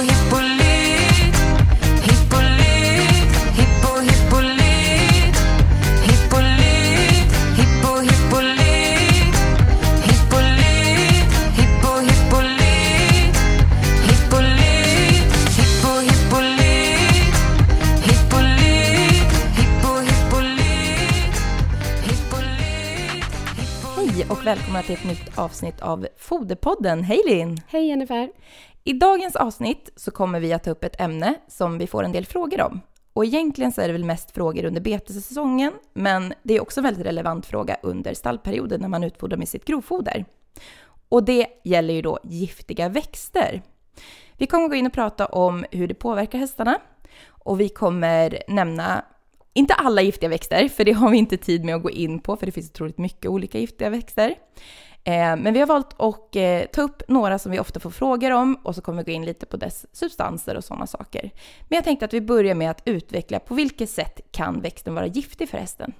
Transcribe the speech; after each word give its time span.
hippolyt 0.00 1.36
Hippolyt, 2.06 3.30
hippo 3.56 4.00
hippolyt 4.00 5.36
Hippolyt, 6.06 7.30
hippo 7.56 8.00
hippolyt 8.00 9.34
Hippolyt, 10.06 11.30
hippo 11.56 11.92
hippolyt 12.08 13.34
Hippolyt, 14.08 15.30
hippo 15.56 15.92
hippolyt 16.08 17.34
Hippolyt, 18.06 19.30
hippo 19.56 19.92
hippolyt 20.08 20.94
Hippolyt, 22.06 23.34
hippo 23.66 23.96
Hej 23.96 24.26
och 24.28 24.46
välkomna 24.46 24.82
till 24.82 24.94
ett 24.94 25.04
nytt 25.04 25.38
avsnitt 25.38 25.80
av 25.80 26.06
Foderpodden. 26.18 27.04
Hej 27.04 27.22
Linn! 27.26 27.60
Hej 27.68 27.88
Jennifer! 27.88 28.28
I 28.84 28.92
dagens 28.92 29.36
avsnitt 29.36 29.90
så 29.96 30.10
kommer 30.10 30.40
vi 30.40 30.52
att 30.52 30.64
ta 30.64 30.70
upp 30.70 30.84
ett 30.84 31.00
ämne 31.00 31.34
som 31.48 31.78
vi 31.78 31.86
får 31.86 32.02
en 32.02 32.12
del 32.12 32.26
frågor 32.26 32.60
om. 32.60 32.80
Och 33.12 33.24
egentligen 33.24 33.72
så 33.72 33.80
är 33.80 33.86
det 33.86 33.92
väl 33.92 34.04
mest 34.04 34.30
frågor 34.30 34.64
under 34.64 34.80
betessäsongen, 34.80 35.72
men 35.92 36.34
det 36.42 36.54
är 36.54 36.62
också 36.62 36.80
en 36.80 36.84
väldigt 36.84 37.06
relevant 37.06 37.46
fråga 37.46 37.76
under 37.82 38.14
stallperioden 38.14 38.80
när 38.80 38.88
man 38.88 39.04
utfodrar 39.04 39.36
med 39.36 39.48
sitt 39.48 39.64
grovfoder. 39.64 40.24
Och 41.08 41.24
det 41.24 41.46
gäller 41.64 41.94
ju 41.94 42.02
då 42.02 42.18
giftiga 42.24 42.88
växter. 42.88 43.62
Vi 44.36 44.46
kommer 44.46 44.68
gå 44.68 44.74
in 44.74 44.86
och 44.86 44.92
prata 44.92 45.26
om 45.26 45.64
hur 45.70 45.88
det 45.88 45.94
påverkar 45.94 46.38
hästarna 46.38 46.78
och 47.28 47.60
vi 47.60 47.68
kommer 47.68 48.42
nämna 48.48 49.04
inte 49.52 49.74
alla 49.74 50.02
giftiga 50.02 50.28
växter, 50.28 50.68
för 50.68 50.84
det 50.84 50.92
har 50.92 51.10
vi 51.10 51.18
inte 51.18 51.36
tid 51.36 51.64
med 51.64 51.74
att 51.74 51.82
gå 51.82 51.90
in 51.90 52.20
på, 52.20 52.36
för 52.36 52.46
det 52.46 52.52
finns 52.52 52.70
otroligt 52.70 52.98
mycket 52.98 53.30
olika 53.30 53.58
giftiga 53.58 53.90
växter. 53.90 54.34
Eh, 55.04 55.36
men 55.36 55.52
vi 55.52 55.60
har 55.60 55.66
valt 55.66 56.00
att 56.00 56.36
eh, 56.36 56.62
ta 56.72 56.82
upp 56.82 57.02
några 57.08 57.38
som 57.38 57.52
vi 57.52 57.58
ofta 57.58 57.80
får 57.80 57.90
frågor 57.90 58.30
om 58.30 58.54
och 58.62 58.74
så 58.74 58.82
kommer 58.82 59.04
vi 59.04 59.12
gå 59.12 59.16
in 59.16 59.24
lite 59.24 59.46
på 59.46 59.56
dess 59.56 59.86
substanser 59.92 60.56
och 60.56 60.64
sådana 60.64 60.86
saker. 60.86 61.30
Men 61.68 61.76
jag 61.76 61.84
tänkte 61.84 62.04
att 62.04 62.14
vi 62.14 62.20
börjar 62.20 62.54
med 62.54 62.70
att 62.70 62.82
utveckla 62.84 63.38
på 63.38 63.54
vilket 63.54 63.90
sätt 63.90 64.20
kan 64.30 64.60
växten 64.60 64.94
vara 64.94 65.06
giftig 65.06 65.48
för 65.48 65.58
hästen? 65.58 65.92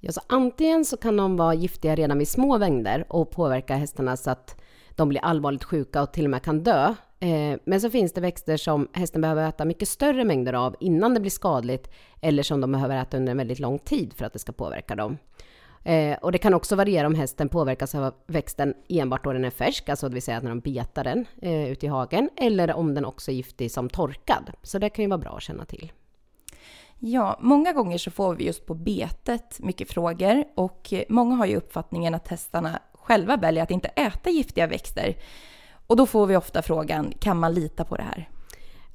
Ja, 0.00 0.12
så 0.12 0.20
antingen 0.26 0.84
så 0.84 0.96
kan 0.96 1.16
de 1.16 1.36
vara 1.36 1.54
giftiga 1.54 1.94
redan 1.94 2.18
vid 2.18 2.28
små 2.28 2.58
mängder 2.58 3.04
och 3.08 3.30
påverka 3.30 3.74
hästarna 3.74 4.16
så 4.16 4.30
att 4.30 4.62
de 4.90 5.08
blir 5.08 5.20
allvarligt 5.20 5.64
sjuka 5.64 6.02
och 6.02 6.12
till 6.12 6.24
och 6.24 6.30
med 6.30 6.42
kan 6.42 6.62
dö. 6.62 6.94
Eh, 7.20 7.58
men 7.64 7.80
så 7.80 7.90
finns 7.90 8.12
det 8.12 8.20
växter 8.20 8.56
som 8.56 8.88
hästen 8.92 9.20
behöver 9.20 9.48
äta 9.48 9.64
mycket 9.64 9.88
större 9.88 10.24
mängder 10.24 10.52
av 10.52 10.76
innan 10.80 11.14
det 11.14 11.20
blir 11.20 11.30
skadligt 11.30 11.90
eller 12.20 12.42
som 12.42 12.60
de 12.60 12.72
behöver 12.72 12.96
äta 13.02 13.16
under 13.16 13.30
en 13.30 13.36
väldigt 13.36 13.58
lång 13.58 13.78
tid 13.78 14.14
för 14.16 14.24
att 14.24 14.32
det 14.32 14.38
ska 14.38 14.52
påverka 14.52 14.94
dem. 14.94 15.18
Eh, 15.86 16.18
Och 16.22 16.32
det 16.32 16.38
kan 16.38 16.54
också 16.54 16.76
variera 16.76 17.06
om 17.06 17.14
hästen 17.14 17.48
påverkas 17.48 17.94
av 17.94 18.14
växten 18.26 18.74
enbart 18.88 19.24
då 19.24 19.32
den 19.32 19.44
är 19.44 19.50
färsk, 19.50 19.88
alltså 19.88 20.08
det 20.08 20.14
vill 20.14 20.22
säga 20.22 20.40
när 20.40 20.48
de 20.48 20.60
betar 20.60 21.04
den 21.04 21.26
eh, 21.42 21.70
ute 21.70 21.86
i 21.86 21.88
hagen, 21.88 22.30
eller 22.36 22.74
om 22.74 22.94
den 22.94 23.04
också 23.04 23.30
är 23.30 23.34
giftig 23.34 23.70
som 23.70 23.88
torkad. 23.88 24.50
Så 24.62 24.78
det 24.78 24.88
kan 24.90 25.02
ju 25.02 25.08
vara 25.08 25.18
bra 25.18 25.36
att 25.36 25.42
känna 25.42 25.64
till. 25.64 25.92
Ja, 26.98 27.38
många 27.40 27.72
gånger 27.72 27.98
så 27.98 28.10
får 28.10 28.34
vi 28.34 28.44
just 28.46 28.66
på 28.66 28.74
betet 28.74 29.58
mycket 29.60 29.90
frågor 29.90 30.44
och 30.54 30.92
många 31.08 31.34
har 31.34 31.46
ju 31.46 31.56
uppfattningen 31.56 32.14
att 32.14 32.28
hästarna 32.28 32.78
själva 32.94 33.36
väljer 33.36 33.62
att 33.62 33.70
inte 33.70 33.88
äta 33.88 34.30
giftiga 34.30 34.66
växter. 34.66 35.16
Och 35.86 35.96
då 35.96 36.06
får 36.06 36.26
vi 36.26 36.36
ofta 36.36 36.62
frågan, 36.62 37.12
kan 37.20 37.36
man 37.38 37.54
lita 37.54 37.84
på 37.84 37.96
det 37.96 38.02
här? 38.02 38.28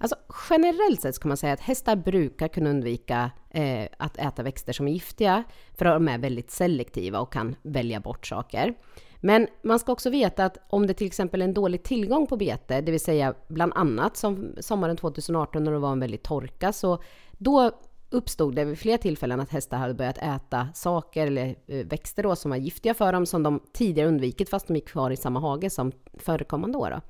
Alltså, 0.01 0.15
generellt 0.49 1.01
sett 1.01 1.15
ska 1.15 1.27
man 1.27 1.37
säga 1.37 1.53
att 1.53 1.59
hästar 1.59 1.95
brukar 1.95 2.47
kunna 2.47 2.69
undvika 2.69 3.31
eh, 3.49 3.87
att 3.97 4.17
äta 4.17 4.43
växter 4.43 4.73
som 4.73 4.87
är 4.87 4.91
giftiga, 4.91 5.43
för 5.73 5.85
de 5.85 6.07
är 6.07 6.17
väldigt 6.17 6.51
selektiva 6.51 7.19
och 7.19 7.33
kan 7.33 7.55
välja 7.61 7.99
bort 7.99 8.27
saker. 8.27 8.73
Men 9.19 9.47
man 9.63 9.79
ska 9.79 9.91
också 9.91 10.09
veta 10.09 10.45
att 10.45 10.57
om 10.69 10.87
det 10.87 10.93
till 10.93 11.07
exempel 11.07 11.41
är 11.41 11.45
en 11.45 11.53
dålig 11.53 11.83
tillgång 11.83 12.27
på 12.27 12.37
bete, 12.37 12.81
det 12.81 12.91
vill 12.91 12.99
säga 12.99 13.33
bland 13.47 13.73
annat 13.75 14.17
som 14.17 14.55
sommaren 14.59 14.97
2018 14.97 15.63
när 15.63 15.71
det 15.71 15.79
var 15.79 15.91
en 15.91 15.99
väldig 15.99 16.23
torka, 16.23 16.73
så 16.73 17.03
då 17.31 17.71
uppstod 18.09 18.55
det 18.55 18.65
vid 18.65 18.79
flera 18.79 18.97
tillfällen 18.97 19.39
att 19.39 19.49
hästar 19.49 19.77
hade 19.77 19.93
börjat 19.93 20.17
äta 20.17 20.67
saker 20.73 21.27
eller 21.27 21.55
eh, 21.67 21.85
växter 21.85 22.23
då 22.23 22.35
som 22.35 22.51
var 22.51 22.57
giftiga 22.57 22.93
för 22.93 23.13
dem, 23.13 23.25
som 23.25 23.43
de 23.43 23.59
tidigare 23.73 24.07
undvikit 24.07 24.49
fast 24.49 24.67
de 24.67 24.75
gick 24.75 24.87
kvar 24.87 25.11
i 25.11 25.17
samma 25.17 25.39
hage 25.39 25.69
som 25.69 25.91
förekommande 26.13 26.77
år. 26.77 26.89
Då. 26.89 27.01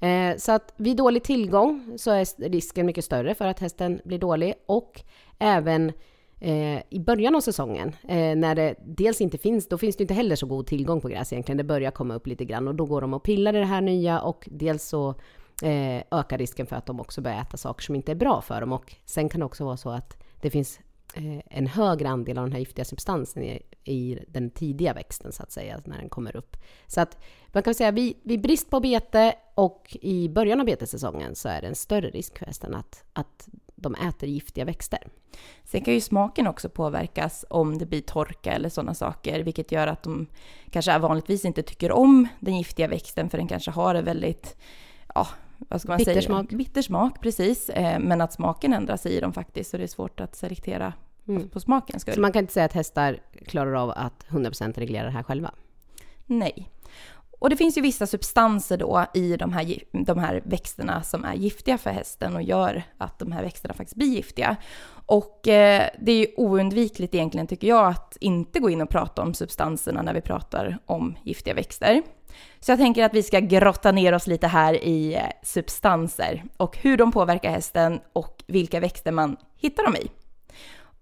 Eh, 0.00 0.36
Så 0.36 0.52
att 0.52 0.74
vid 0.76 0.96
dålig 0.96 1.24
tillgång 1.24 1.94
så 1.98 2.10
är 2.10 2.48
risken 2.50 2.86
mycket 2.86 3.04
större 3.04 3.34
för 3.34 3.46
att 3.46 3.60
hästen 3.60 4.00
blir 4.04 4.18
dålig 4.18 4.54
och 4.66 5.00
även 5.38 5.92
eh, 6.40 6.78
i 6.90 7.00
början 7.06 7.34
av 7.36 7.40
säsongen 7.40 7.96
eh, 8.08 8.36
när 8.36 8.54
det 8.54 8.74
dels 8.86 9.20
inte 9.20 9.38
finns, 9.38 9.68
då 9.68 9.78
finns 9.78 9.96
det 9.96 10.02
inte 10.02 10.14
heller 10.14 10.36
så 10.36 10.46
god 10.46 10.66
tillgång 10.66 11.00
på 11.00 11.08
gräs 11.08 11.32
egentligen. 11.32 11.56
Det 11.56 11.64
börjar 11.64 11.90
komma 11.90 12.14
upp 12.14 12.26
lite 12.26 12.44
grann 12.44 12.68
och 12.68 12.74
då 12.74 12.84
går 12.84 13.00
de 13.00 13.14
och 13.14 13.22
pillar 13.22 13.54
i 13.56 13.58
det 13.58 13.64
här 13.64 13.80
nya 13.80 14.20
och 14.20 14.48
dels 14.50 14.88
så 14.88 15.08
eh, 15.62 16.02
ökar 16.10 16.38
risken 16.38 16.66
för 16.66 16.76
att 16.76 16.86
de 16.86 17.00
också 17.00 17.20
börjar 17.20 17.40
äta 17.40 17.56
saker 17.56 17.82
som 17.82 17.94
inte 17.94 18.12
är 18.12 18.16
bra 18.16 18.40
för 18.40 18.60
dem 18.60 18.72
och 18.72 18.94
sen 19.04 19.28
kan 19.28 19.40
det 19.40 19.46
också 19.46 19.64
vara 19.64 19.76
så 19.76 19.90
att 19.90 20.16
det 20.40 20.50
finns 20.50 20.80
Eh, 21.14 21.40
en 21.50 21.66
högre 21.66 22.08
andel 22.08 22.38
av 22.38 22.44
den 22.44 22.52
här 22.52 22.58
giftiga 22.58 22.84
substansen 22.84 23.42
i, 23.42 23.62
i 23.84 24.18
den 24.28 24.50
tidiga 24.50 24.94
växten 24.94 25.32
så 25.32 25.42
att 25.42 25.52
säga, 25.52 25.80
när 25.84 25.98
den 25.98 26.08
kommer 26.08 26.36
upp. 26.36 26.56
Så 26.86 27.00
att 27.00 27.18
man 27.48 27.62
kan 27.62 27.74
säga 27.74 27.90
vid, 27.90 28.16
vid 28.22 28.40
brist 28.40 28.70
på 28.70 28.80
bete 28.80 29.34
och 29.54 29.96
i 30.00 30.28
början 30.28 30.60
av 30.60 30.66
betessäsongen 30.66 31.34
så 31.34 31.48
är 31.48 31.60
det 31.60 31.66
en 31.66 31.74
större 31.74 32.10
risk 32.10 32.38
för 32.38 32.46
hästen 32.46 32.74
att, 32.74 33.04
att 33.12 33.48
de 33.76 33.94
äter 33.94 34.28
giftiga 34.28 34.64
växter. 34.64 35.08
Sen 35.64 35.84
kan 35.84 35.94
ju 35.94 36.00
smaken 36.00 36.46
också 36.46 36.68
påverkas 36.68 37.44
om 37.50 37.78
det 37.78 37.86
blir 37.86 38.00
torka 38.00 38.52
eller 38.52 38.68
sådana 38.68 38.94
saker, 38.94 39.40
vilket 39.42 39.72
gör 39.72 39.86
att 39.86 40.02
de 40.02 40.26
kanske 40.70 40.98
vanligtvis 40.98 41.44
inte 41.44 41.62
tycker 41.62 41.92
om 41.92 42.28
den 42.40 42.58
giftiga 42.58 42.88
växten, 42.88 43.30
för 43.30 43.38
den 43.38 43.48
kanske 43.48 43.70
har 43.70 43.94
en 43.94 44.04
väldigt, 44.04 44.56
ja, 45.14 45.28
vad 45.58 45.80
ska 45.80 45.88
man 45.88 45.98
säga? 45.98 46.14
Bittersmak. 46.14 46.48
Bittersmak, 46.48 47.20
precis. 47.20 47.68
Eh, 47.70 47.98
Men 48.00 48.20
att 48.20 48.32
smaken 48.32 48.72
ändras 48.72 49.06
i 49.06 49.20
dem 49.20 49.32
faktiskt, 49.32 49.70
så 49.70 49.76
det 49.76 49.82
är 49.82 49.86
svårt 49.88 50.20
att 50.20 50.36
selektera 50.36 50.92
Mm. 51.28 51.48
på 51.48 51.60
smakens 51.60 52.02
skull. 52.02 52.14
Så 52.14 52.20
man 52.20 52.32
kan 52.32 52.40
inte 52.40 52.52
säga 52.52 52.66
att 52.66 52.72
hästar 52.72 53.18
klarar 53.46 53.72
av 53.74 53.90
att 53.90 54.26
100% 54.28 54.78
reglera 54.78 55.04
det 55.04 55.10
här 55.10 55.22
själva. 55.22 55.50
Nej. 56.26 56.70
Och 57.38 57.50
det 57.50 57.56
finns 57.56 57.78
ju 57.78 57.82
vissa 57.82 58.06
substanser 58.06 58.76
då 58.76 59.06
i 59.14 59.36
de 59.36 59.52
här, 59.52 59.78
de 59.92 60.18
här 60.18 60.42
växterna 60.44 61.02
som 61.02 61.24
är 61.24 61.34
giftiga 61.34 61.78
för 61.78 61.90
hästen 61.90 62.36
och 62.36 62.42
gör 62.42 62.82
att 62.98 63.18
de 63.18 63.32
här 63.32 63.42
växterna 63.42 63.74
faktiskt 63.74 63.96
blir 63.96 64.08
giftiga. 64.08 64.56
Och 65.06 65.48
eh, 65.48 65.88
det 66.00 66.12
är 66.12 66.18
ju 66.18 66.26
oundvikligt 66.36 67.14
egentligen 67.14 67.46
tycker 67.46 67.68
jag 67.68 67.86
att 67.86 68.16
inte 68.20 68.60
gå 68.60 68.70
in 68.70 68.82
och 68.82 68.90
prata 68.90 69.22
om 69.22 69.34
substanserna 69.34 70.02
när 70.02 70.14
vi 70.14 70.20
pratar 70.20 70.78
om 70.86 71.16
giftiga 71.22 71.54
växter. 71.54 72.02
Så 72.60 72.72
jag 72.72 72.78
tänker 72.78 73.04
att 73.04 73.14
vi 73.14 73.22
ska 73.22 73.40
grotta 73.40 73.92
ner 73.92 74.12
oss 74.12 74.26
lite 74.26 74.46
här 74.46 74.84
i 74.84 75.14
eh, 75.14 75.22
substanser 75.42 76.44
och 76.56 76.76
hur 76.76 76.96
de 76.96 77.12
påverkar 77.12 77.50
hästen 77.50 78.00
och 78.12 78.44
vilka 78.46 78.80
växter 78.80 79.12
man 79.12 79.36
hittar 79.56 79.84
dem 79.84 79.96
i. 79.96 80.10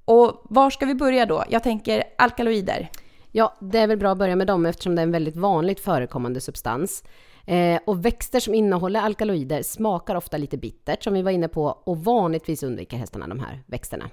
Och 0.04 0.42
var 0.44 0.70
ska 0.70 0.86
vi 0.86 0.94
börja 0.94 1.26
då? 1.26 1.44
Jag 1.48 1.62
tänker 1.62 2.04
alkaloider. 2.18 2.90
Ja, 3.36 3.54
det 3.60 3.78
är 3.78 3.86
väl 3.86 3.98
bra 3.98 4.12
att 4.12 4.18
börja 4.18 4.36
med 4.36 4.46
dem 4.46 4.66
eftersom 4.66 4.94
det 4.94 5.00
är 5.00 5.02
en 5.02 5.12
väldigt 5.12 5.36
vanligt 5.36 5.80
förekommande 5.80 6.40
substans. 6.40 7.04
Eh, 7.46 7.80
och 7.86 8.04
växter 8.04 8.40
som 8.40 8.54
innehåller 8.54 9.00
alkaloider 9.00 9.62
smakar 9.62 10.14
ofta 10.14 10.36
lite 10.36 10.56
bittert 10.56 11.02
som 11.02 11.14
vi 11.14 11.22
var 11.22 11.30
inne 11.30 11.48
på 11.48 11.64
och 11.64 12.04
vanligtvis 12.04 12.62
undviker 12.62 12.96
hästarna 12.96 13.28
de 13.28 13.40
här 13.40 13.62
växterna. 13.66 14.10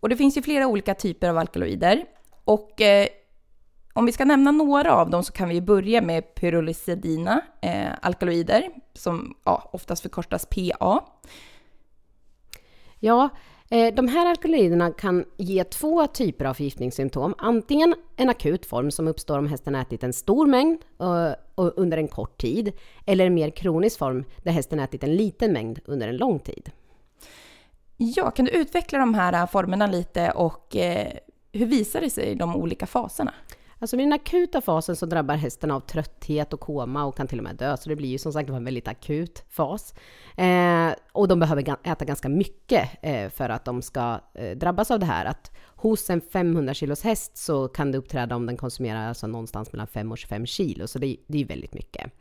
Och 0.00 0.08
det 0.08 0.16
finns 0.16 0.36
ju 0.36 0.42
flera 0.42 0.66
olika 0.66 0.94
typer 0.94 1.28
av 1.28 1.38
alkaloider. 1.38 2.04
Och 2.44 2.80
eh, 2.80 3.06
om 3.92 4.06
vi 4.06 4.12
ska 4.12 4.24
nämna 4.24 4.50
några 4.50 4.94
av 4.94 5.10
dem 5.10 5.22
så 5.22 5.32
kan 5.32 5.48
vi 5.48 5.60
börja 5.60 6.02
med 6.02 6.34
pyrolysidina 6.34 7.40
eh, 7.62 7.90
alkaloider, 8.02 8.70
som 8.94 9.34
ja, 9.44 9.70
oftast 9.72 10.02
förkortas 10.02 10.46
PA. 10.46 11.04
Ja, 12.98 13.28
Eh, 13.72 13.94
de 13.94 14.08
här 14.08 14.26
alkaloiderna 14.26 14.90
kan 14.90 15.24
ge 15.36 15.64
två 15.64 16.06
typer 16.06 16.44
av 16.44 16.54
förgiftningssymptom. 16.54 17.34
Antingen 17.38 17.94
en 18.16 18.28
akut 18.28 18.66
form 18.66 18.90
som 18.90 19.08
uppstår 19.08 19.38
om 19.38 19.46
hästen 19.46 19.74
ätit 19.74 20.02
en 20.02 20.12
stor 20.12 20.46
mängd 20.46 20.78
eh, 21.00 21.32
och 21.54 21.72
under 21.78 21.98
en 21.98 22.08
kort 22.08 22.40
tid, 22.40 22.72
eller 23.06 23.26
en 23.26 23.34
mer 23.34 23.50
kronisk 23.50 23.98
form 23.98 24.24
där 24.42 24.52
hästen 24.52 24.80
ätit 24.80 25.04
en 25.04 25.16
liten 25.16 25.52
mängd 25.52 25.80
under 25.84 26.08
en 26.08 26.16
lång 26.16 26.38
tid. 26.38 26.70
Ja, 27.96 28.30
kan 28.30 28.44
du 28.44 28.50
utveckla 28.50 28.98
de 28.98 29.14
här 29.14 29.32
eh, 29.32 29.46
formerna 29.46 29.86
lite 29.86 30.30
och 30.30 30.76
hur 31.52 31.66
visar 31.66 32.00
det 32.00 32.10
sig 32.10 32.24
i 32.24 32.34
de 32.34 32.56
olika 32.56 32.86
faserna? 32.86 33.34
Alltså 33.82 33.96
i 33.96 34.00
den 34.00 34.12
akuta 34.12 34.60
fasen 34.60 34.96
så 34.96 35.06
drabbar 35.06 35.34
hästen 35.34 35.70
av 35.70 35.80
trötthet 35.80 36.52
och 36.52 36.60
koma 36.60 37.04
och 37.04 37.16
kan 37.16 37.26
till 37.26 37.38
och 37.38 37.44
med 37.44 37.56
dö, 37.56 37.76
så 37.76 37.88
det 37.88 37.96
blir 37.96 38.08
ju 38.08 38.18
som 38.18 38.32
sagt 38.32 38.50
en 38.50 38.64
väldigt 38.64 38.88
akut 38.88 39.44
fas. 39.48 39.94
Eh, 40.36 40.90
och 41.12 41.28
de 41.28 41.40
behöver 41.40 41.76
äta 41.84 42.04
ganska 42.04 42.28
mycket 42.28 42.88
eh, 43.02 43.30
för 43.30 43.48
att 43.48 43.64
de 43.64 43.82
ska 43.82 44.20
eh, 44.34 44.56
drabbas 44.56 44.90
av 44.90 44.98
det 44.98 45.06
här. 45.06 45.24
Att 45.24 45.50
hos 45.76 46.10
en 46.10 46.20
500 46.20 46.74
kilos 46.74 47.02
häst 47.02 47.36
så 47.36 47.68
kan 47.68 47.92
det 47.92 47.98
uppträda 47.98 48.36
om 48.36 48.46
den 48.46 48.56
konsumerar 48.56 49.08
alltså 49.08 49.26
någonstans 49.26 49.72
mellan 49.72 49.86
5 49.86 50.12
och 50.12 50.18
25 50.18 50.46
kilo, 50.46 50.86
så 50.86 50.98
det, 50.98 51.16
det 51.26 51.40
är 51.40 51.44
väldigt 51.44 51.74
mycket. 51.74 52.12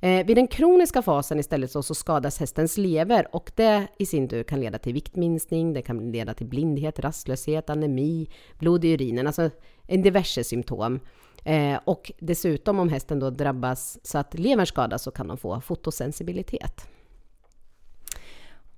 Eh, 0.00 0.26
vid 0.26 0.36
den 0.36 0.46
kroniska 0.46 1.02
fasen 1.02 1.38
istället 1.38 1.70
så, 1.70 1.82
så 1.82 1.94
skadas 1.94 2.40
hästens 2.40 2.76
lever 2.76 3.36
och 3.36 3.52
det 3.54 3.86
i 3.98 4.06
sin 4.06 4.28
tur 4.28 4.42
kan 4.42 4.60
leda 4.60 4.78
till 4.78 4.94
viktminskning, 4.94 5.72
det 5.72 5.82
kan 5.82 6.12
leda 6.12 6.34
till 6.34 6.46
blindhet, 6.46 6.98
rastlöshet, 6.98 7.70
anemi, 7.70 8.28
blod 8.58 8.84
i 8.84 8.92
urinen, 8.92 9.26
alltså 9.26 9.50
en 9.86 10.02
diverse 10.02 10.44
symptom. 10.44 11.00
Eh, 11.44 11.78
och 11.84 12.12
dessutom 12.18 12.78
om 12.78 12.88
hästen 12.88 13.18
då 13.18 13.30
drabbas 13.30 13.98
så 14.02 14.18
att 14.18 14.38
levern 14.38 14.66
skadas 14.66 15.02
så 15.02 15.10
kan 15.10 15.28
de 15.28 15.38
få 15.38 15.60
fotosensibilitet. 15.60 16.88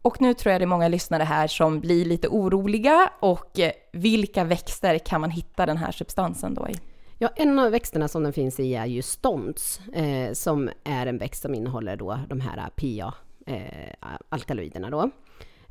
Och 0.03 0.21
nu 0.21 0.35
tror 0.35 0.53
jag 0.53 0.61
det 0.61 0.65
är 0.65 0.67
många 0.67 0.89
lyssnare 0.89 1.23
här 1.23 1.47
som 1.47 1.81
blir 1.81 2.05
lite 2.05 2.29
oroliga 2.29 3.11
och 3.21 3.59
eh, 3.59 3.73
vilka 3.93 4.45
växter 4.45 4.99
kan 4.99 5.21
man 5.21 5.31
hitta 5.31 5.67
den 5.67 5.77
här 5.77 5.93
substansen 5.93 6.55
då 6.55 6.69
i? 6.69 6.90
Ja, 7.23 7.31
en 7.37 7.59
av 7.59 7.71
växterna 7.71 8.09
som 8.09 8.23
den 8.23 8.33
finns 8.33 8.61
i 8.61 8.75
är 8.75 8.87
ju 8.87 9.03
stånds, 9.03 9.81
eh, 9.93 10.33
som 10.33 10.71
är 10.85 11.07
en 11.07 11.19
växt 11.19 11.43
som 11.43 11.55
innehåller 11.55 11.97
då 11.97 12.19
de 12.29 12.41
här 12.41 12.71
PA-alkaloiderna 12.77 14.89
eh, 14.89 14.95
eh 14.95 15.01
då. 15.01 15.11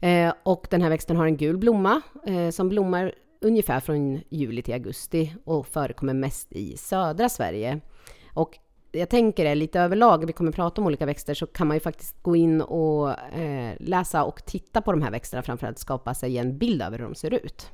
Eh, 0.08 0.34
och 0.44 0.68
den 0.70 0.82
här 0.82 0.90
växten 0.90 1.18
har 1.18 1.26
en 1.26 1.38
gul 1.38 1.58
blomma 1.58 2.02
eh, 2.26 2.50
som 2.50 2.70
blommar 2.70 3.14
ungefär 3.42 3.80
från 3.80 4.22
juli 4.30 4.62
till 4.62 4.74
augusti 4.74 5.36
och 5.46 5.68
förekommer 5.68 6.14
mest 6.14 6.52
i 6.52 6.78
södra 6.78 7.30
Sverige. 7.30 7.80
Och 8.34 8.58
jag 8.92 9.10
tänker 9.10 9.46
det, 9.46 9.56
lite 9.56 9.80
överlag, 9.80 10.26
vi 10.26 10.34
kommer 10.34 10.52
prata 10.52 10.82
om 10.82 10.88
olika 10.88 11.06
växter, 11.06 11.34
så 11.34 11.48
kan 11.48 11.68
man 11.68 11.78
ju 11.78 11.82
faktiskt 11.82 12.24
gå 12.24 12.36
in 12.36 12.62
och 12.62 13.34
eh, 13.34 13.74
läsa 13.80 14.24
och 14.24 14.46
titta 14.46 14.82
på 14.82 14.92
de 14.92 15.02
här 15.02 15.12
växterna, 15.12 15.44
framförallt 15.44 15.80
skapa 15.80 16.14
sig 16.14 16.38
en 16.38 16.58
bild 16.58 16.82
över 16.82 16.98
hur 16.98 17.06
de 17.06 17.16
ser 17.16 17.34
ut. 17.34 17.72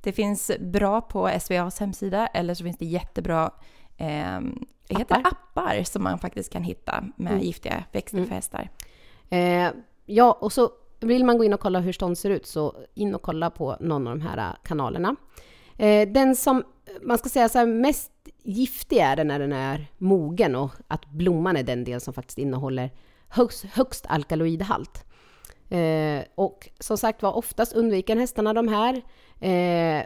Det 0.00 0.12
finns 0.12 0.50
bra 0.60 1.00
på 1.00 1.30
SVAs 1.40 1.80
hemsida 1.80 2.26
eller 2.26 2.54
så 2.54 2.64
finns 2.64 2.78
det 2.78 2.84
jättebra 2.86 3.50
eh, 3.96 4.40
heter 4.88 5.16
Appar. 5.16 5.22
appar 5.30 5.82
som 5.84 6.02
man 6.02 6.18
faktiskt 6.18 6.52
kan 6.52 6.62
hitta 6.62 7.04
med 7.16 7.32
Mm. 7.32 7.44
giftiga 7.44 7.84
växter 7.92 8.18
Mm. 8.18 8.28
för 8.28 8.34
hästar. 8.34 8.68
Eh, 9.30 9.68
ja, 10.06 10.38
och 10.40 10.52
så 10.52 10.70
vill 11.00 11.24
man 11.24 11.38
gå 11.38 11.44
in 11.44 11.52
och 11.52 11.60
kolla 11.60 11.80
hur 11.80 11.92
stånd 11.92 12.18
ser 12.18 12.30
ut, 12.30 12.46
så 12.46 12.74
in 12.94 13.14
och 13.14 13.22
kolla 13.22 13.50
på 13.50 13.76
någon 13.80 14.06
av 14.06 14.18
de 14.18 14.26
här 14.26 14.38
eh, 14.38 14.54
kanalerna. 14.64 15.16
Eh, 15.78 16.08
den 16.08 16.36
som 16.36 16.62
man 17.02 17.18
ska 17.18 17.28
säga 17.28 17.48
så 17.48 17.58
här, 17.58 17.66
mest 17.66 18.10
giftig 18.44 18.96
är 18.98 19.16
den 19.16 19.26
när 19.26 19.38
den 19.38 19.52
är 19.52 19.86
mogen 19.98 20.56
och 20.56 20.70
att 20.88 21.06
blomman 21.10 21.56
är 21.56 21.62
den 21.62 21.84
del 21.84 22.00
som 22.00 22.14
faktiskt 22.14 22.38
innehåller 22.38 22.90
högst, 23.28 23.64
högst 23.64 24.06
alkaloidhalt. 24.08 25.04
Eh, 25.70 26.24
och 26.34 26.68
som 26.78 26.98
sagt 26.98 27.22
var, 27.22 27.32
oftast 27.32 27.72
undviker 27.72 28.16
hästarna 28.16 28.54
de 28.54 28.68
här. 28.68 28.94
Eh, 29.40 30.04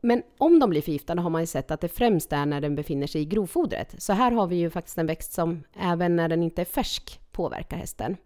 men 0.00 0.22
om 0.38 0.58
de 0.58 0.70
blir 0.70 0.82
förgiftade 0.82 1.20
har 1.20 1.30
man 1.30 1.42
ju 1.42 1.46
sett 1.46 1.70
att 1.70 1.80
det 1.80 1.88
främst 1.88 2.32
är 2.32 2.46
när 2.46 2.60
den 2.60 2.74
befinner 2.74 3.06
sig 3.06 3.20
i 3.20 3.24
grovfodret. 3.24 3.94
Så 3.98 4.12
här 4.12 4.30
har 4.30 4.46
vi 4.46 4.56
ju 4.56 4.70
faktiskt 4.70 4.98
en 4.98 5.06
växt 5.06 5.32
som 5.32 5.62
även 5.80 6.16
när 6.16 6.28
den 6.28 6.42
inte 6.42 6.60
är 6.60 6.64
färsk 6.64 7.20
påverkar 7.32 7.76
hästen. 7.76 8.16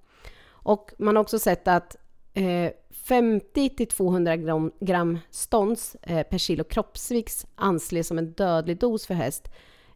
Och 0.46 0.90
man 0.98 1.16
har 1.16 1.22
också 1.22 1.38
sett 1.38 1.68
att 1.68 1.96
eh, 2.34 2.72
50 2.90 3.68
till 3.68 3.88
200 3.88 4.36
gram, 4.36 4.72
gram 4.80 5.18
stånds 5.30 5.94
eh, 6.02 6.26
per 6.26 6.38
kilo 6.38 6.64
kroppsvikt 6.64 7.46
anses 7.54 8.08
som 8.08 8.18
en 8.18 8.32
dödlig 8.32 8.78
dos 8.78 9.06
för 9.06 9.14
häst. 9.14 9.48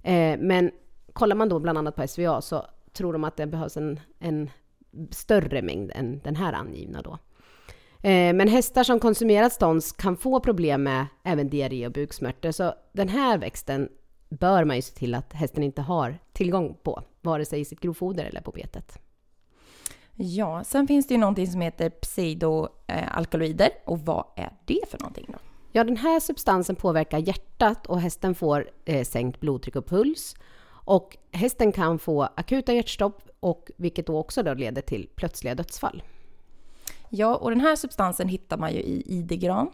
Eh, 0.03 0.39
men 0.39 0.71
kollar 1.13 1.37
man 1.37 1.49
då 1.49 1.59
bland 1.59 1.79
annat 1.79 1.97
på 1.97 2.09
SVA 2.09 2.41
så 2.41 2.67
tror 2.93 3.13
de 3.13 3.25
att 3.25 3.37
det 3.37 3.47
behövs 3.47 3.77
en, 3.77 4.01
en 4.19 4.51
större 5.11 5.63
mängd 5.63 5.93
än 5.95 6.21
den 6.25 6.37
här 6.37 6.53
angivna 6.53 7.03
då. 7.03 7.19
Eh, 8.09 8.35
Men 8.35 8.49
hästar 8.49 8.85
som 8.85 9.01
konsumerat 9.01 9.53
stånds 9.53 9.93
kan 9.93 10.17
få 10.17 10.41
problem 10.41 10.83
med 10.83 11.07
även 11.25 11.49
diarré 11.49 11.87
och 11.87 11.93
buksmärtor. 11.93 12.51
Så 12.51 12.75
den 12.93 13.09
här 13.09 13.39
växten 13.39 13.89
bör 14.29 14.65
man 14.65 14.77
ju 14.77 14.83
se 14.83 14.95
till 14.95 15.15
att 15.15 15.33
hästen 15.33 15.63
inte 15.63 15.83
har 15.83 16.19
tillgång 16.33 16.77
på, 16.83 17.03
vare 17.21 17.45
sig 17.45 17.61
i 17.61 17.65
sitt 17.65 17.81
grovfoder 17.81 18.25
eller 18.25 18.41
på 18.41 18.51
betet. 18.51 18.99
Ja, 20.15 20.65
sen 20.65 20.87
finns 20.87 21.07
det 21.07 21.15
ju 21.15 21.21
någonting 21.21 21.47
som 21.47 21.61
heter 21.61 21.91
pseudoalkaloider. 21.91 23.69
Och 23.85 23.99
vad 23.99 24.25
är 24.37 24.53
det 24.65 24.81
för 24.91 24.99
någonting 24.99 25.27
då? 25.29 25.39
Ja, 25.73 25.85
den 25.85 25.97
här 25.97 26.21
substansen 26.21 26.77
påverkar 26.77 27.19
hjärtat 27.19 27.87
och 27.87 28.01
hästen 28.01 28.35
får 28.35 28.71
eh, 28.85 29.05
sänkt 29.05 29.41
blodtryck 29.41 29.77
och 29.77 29.87
puls. 29.87 30.37
Och 30.69 31.17
hästen 31.33 31.73
kan 31.73 31.99
få 31.99 32.23
akuta 32.23 32.73
hjärtstopp, 32.73 33.28
och 33.41 33.71
vilket 33.77 34.07
då 34.07 34.19
också 34.19 34.43
då 34.43 34.55
leder 34.55 34.83
till 34.83 35.09
plötsliga 35.15 35.55
dödsfall. 35.55 36.03
Ja, 37.09 37.37
och 37.37 37.51
den 37.51 37.61
här 37.61 37.77
substansen 37.77 38.29
hittar 38.29 38.59
man 38.59 38.73
ju 38.73 38.81
i 38.81 39.03
idegran. 39.07 39.71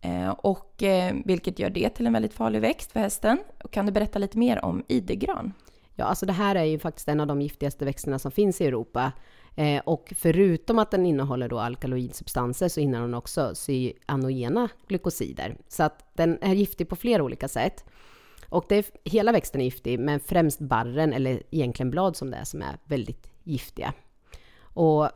Eh, 0.00 0.30
och 0.30 0.82
eh, 0.82 1.14
vilket 1.24 1.58
gör 1.58 1.70
det 1.70 1.88
till 1.88 2.06
en 2.06 2.12
väldigt 2.12 2.34
farlig 2.34 2.60
växt 2.60 2.92
för 2.92 3.00
hästen. 3.00 3.38
Kan 3.70 3.86
du 3.86 3.92
berätta 3.92 4.18
lite 4.18 4.38
mer 4.38 4.64
om 4.64 4.84
idegran? 4.88 5.52
Ja, 5.94 6.04
alltså 6.04 6.26
det 6.26 6.32
här 6.32 6.54
är 6.54 6.64
ju 6.64 6.78
faktiskt 6.78 7.08
en 7.08 7.20
av 7.20 7.26
de 7.26 7.42
giftigaste 7.42 7.84
växterna 7.84 8.18
som 8.18 8.30
finns 8.30 8.60
i 8.60 8.66
Europa. 8.66 9.12
Eh, 9.54 9.82
och 9.84 10.12
förutom 10.16 10.78
att 10.78 10.90
den 10.90 11.06
innehåller 11.06 11.48
då 11.48 11.58
alkaloidsubstanser 11.58 12.68
så 12.68 12.80
innehåller 12.80 13.08
den 13.08 13.14
också 13.14 13.54
cyanogena 13.54 14.68
glykosider. 14.88 15.56
Så 15.68 15.82
att 15.82 16.10
den 16.14 16.38
är 16.40 16.54
giftig 16.54 16.88
på 16.88 16.96
flera 16.96 17.22
olika 17.22 17.48
sätt. 17.48 17.84
Och 18.48 18.64
det 18.68 18.76
är, 18.76 18.84
hela 19.04 19.32
växten 19.32 19.60
är 19.60 19.64
giftig, 19.64 20.00
men 20.00 20.20
främst 20.20 20.58
barren, 20.58 21.12
eller 21.12 21.42
egentligen 21.50 21.90
blad 21.90 22.16
som 22.16 22.30
det 22.30 22.36
är, 22.36 22.44
som 22.44 22.62
är 22.62 22.78
väldigt 22.84 23.30
giftiga. 23.44 23.92
Och 24.58 25.10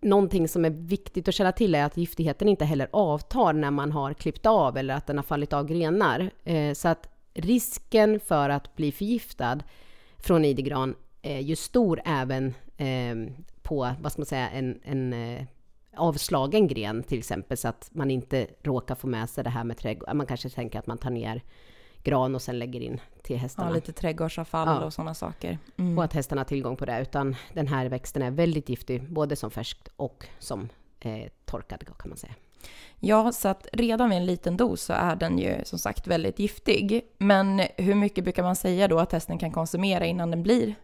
någonting 0.00 0.48
som 0.48 0.64
är 0.64 0.70
viktigt 0.70 1.28
att 1.28 1.34
känna 1.34 1.52
till 1.52 1.74
är 1.74 1.84
att 1.84 1.96
giftigheten 1.96 2.48
inte 2.48 2.64
heller 2.64 2.88
avtar 2.92 3.52
när 3.52 3.70
man 3.70 3.92
har 3.92 4.14
klippt 4.14 4.46
av 4.46 4.76
eller 4.76 4.94
att 4.94 5.06
den 5.06 5.16
har 5.16 5.22
fallit 5.22 5.52
av 5.52 5.66
grenar. 5.66 6.30
Eh, 6.44 6.72
så 6.72 6.88
att 6.88 7.08
risken 7.34 8.20
för 8.20 8.50
att 8.50 8.76
bli 8.76 8.92
förgiftad 8.92 9.58
från 10.18 10.44
idegran 10.44 10.94
är 11.22 11.40
ju 11.40 11.56
stor 11.56 12.00
även 12.04 12.54
eh, 12.76 13.32
på, 13.62 13.90
vad 14.00 14.12
ska 14.12 14.20
man 14.20 14.26
säga, 14.26 14.48
en, 14.48 14.80
en 14.84 15.12
eh, 15.12 15.44
avslagen 15.96 16.66
gren 16.66 17.02
till 17.02 17.18
exempel, 17.18 17.56
så 17.56 17.68
att 17.68 17.88
man 17.92 18.10
inte 18.10 18.46
råkar 18.62 18.94
få 18.94 19.06
med 19.06 19.30
sig 19.30 19.44
det 19.44 19.50
här 19.50 19.64
med 19.64 19.76
trädgård. 19.76 20.14
Man 20.14 20.26
kanske 20.26 20.50
tänker 20.50 20.78
att 20.78 20.86
man 20.86 20.98
tar 20.98 21.10
ner 21.10 21.42
gran 22.06 22.34
och 22.34 22.42
sen 22.42 22.58
lägger 22.58 22.80
in 22.80 23.00
till 23.22 23.36
hästarna. 23.36 23.68
Ja, 23.68 23.74
lite 23.74 23.92
trädgårdsavfall 23.92 24.68
Ja. 24.68 24.84
och 24.84 24.92
sådana 24.92 25.14
saker. 25.14 25.58
Mm. 25.76 25.98
Och 25.98 26.04
att 26.04 26.12
hästarna 26.12 26.40
har 26.40 26.44
tillgång 26.46 26.76
på 26.76 26.84
det, 26.84 27.00
utan 27.02 27.36
den 27.52 27.66
här 27.66 27.86
växten 27.88 28.22
är 28.22 28.30
väldigt 28.30 28.68
giftig, 28.68 29.12
både 29.12 29.36
som 29.36 29.50
färskt 29.50 29.88
och 29.96 30.26
som 30.38 30.68
eh, 31.00 31.28
torkad 31.44 31.84
kan 31.98 32.08
man 32.08 32.18
säga. 32.18 32.34
Ja, 33.00 33.32
så 33.32 33.48
att 33.48 33.66
redan 33.72 34.10
vid 34.10 34.18
en 34.18 34.26
liten 34.26 34.56
dos 34.56 34.82
så 34.82 34.92
är 34.92 35.16
den 35.16 35.38
ju 35.38 35.54
som 35.64 35.78
sagt 35.78 36.06
väldigt 36.06 36.38
giftig. 36.38 37.02
Men 37.18 37.62
hur 37.76 37.94
mycket 37.94 38.24
brukar 38.24 38.42
man 38.42 38.56
säga 38.56 38.88
då 38.88 38.98
att 38.98 39.12
hästen 39.12 39.38
kan 39.38 39.52
konsumera 39.52 40.06
innan 40.06 40.30
den 40.30 40.42
blir 40.42 40.74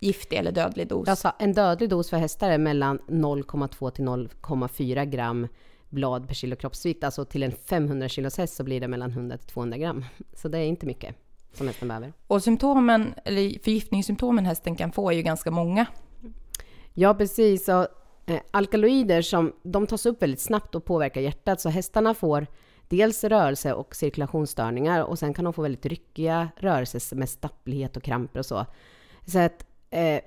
giftig 0.00 0.36
eller 0.36 0.52
dödlig 0.52 0.88
dos? 0.88 1.08
Alltså 1.08 1.32
en 1.38 1.52
dödlig 1.52 1.90
dos 1.90 2.10
för 2.10 2.16
hästar 2.16 2.50
är 2.50 2.58
mellan 2.58 2.98
0,2 2.98 3.90
till 3.90 4.04
0,4 4.04 5.04
gram 5.04 5.48
blad 5.92 6.28
per 6.28 6.34
kilo 6.34 6.56
kroppsvikt. 6.56 7.04
Alltså 7.04 7.24
till 7.24 7.42
en 7.42 7.52
500 7.52 8.08
kilos 8.08 8.38
häst 8.38 8.56
så 8.56 8.64
blir 8.64 8.80
det 8.80 8.88
mellan 8.88 9.10
100 9.10 9.38
till 9.38 9.48
200 9.48 9.78
gram. 9.78 10.04
Så 10.34 10.48
det 10.48 10.58
är 10.58 10.64
inte 10.64 10.86
mycket 10.86 11.16
som 11.52 11.66
hästen 11.66 11.88
behöver. 11.88 12.12
Och 12.26 12.42
symptomen, 12.42 13.14
eller 13.24 13.58
förgiftningssymptomen 13.64 14.46
hästen 14.46 14.76
kan 14.76 14.92
få 14.92 15.10
är 15.10 15.14
ju 15.14 15.22
ganska 15.22 15.50
många. 15.50 15.86
Ja, 16.94 17.14
precis. 17.14 17.68
Och, 17.68 17.86
eh, 18.26 18.40
alkaloider 18.50 19.22
som, 19.22 19.52
de 19.62 19.86
tas 19.86 20.06
upp 20.06 20.22
väldigt 20.22 20.40
snabbt 20.40 20.74
och 20.74 20.84
påverkar 20.84 21.20
hjärtat. 21.20 21.60
Så 21.60 21.68
hästarna 21.68 22.14
får 22.14 22.46
dels 22.88 23.24
rörelse 23.24 23.72
och 23.72 23.96
cirkulationsstörningar 23.96 25.02
och 25.02 25.18
sen 25.18 25.34
kan 25.34 25.44
de 25.44 25.52
få 25.52 25.62
väldigt 25.62 25.86
ryckiga 25.86 26.48
rörelser 26.56 27.16
med 27.16 27.28
stapplighet 27.28 27.96
och 27.96 28.02
kramper 28.02 28.38
och 28.38 28.46
så. 28.46 28.66
Så 29.26 29.38
att 29.38 29.66
eh, 29.90 30.20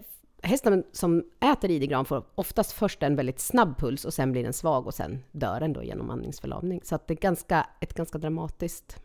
hästen 0.45 0.83
som 0.91 1.23
äter 1.39 1.71
idegran 1.71 2.05
får 2.05 2.23
oftast 2.35 2.71
först 2.71 3.03
en 3.03 3.15
väldigt 3.15 3.39
snabb 3.39 3.79
puls 3.79 4.05
och 4.05 4.13
sen 4.13 4.31
blir 4.31 4.43
den 4.43 4.53
svag 4.53 4.87
och 4.87 4.93
sen 4.93 5.23
dör 5.31 5.59
den 5.59 5.73
då 5.73 5.83
genom 5.83 6.09
andningsförlamning. 6.09 6.81
Så 6.83 6.95
att 6.95 7.07
det 7.07 7.13
är 7.13 7.17
ganska, 7.17 7.67
ett 7.79 7.93
ganska 7.93 8.17
dramatiskt 8.17 8.97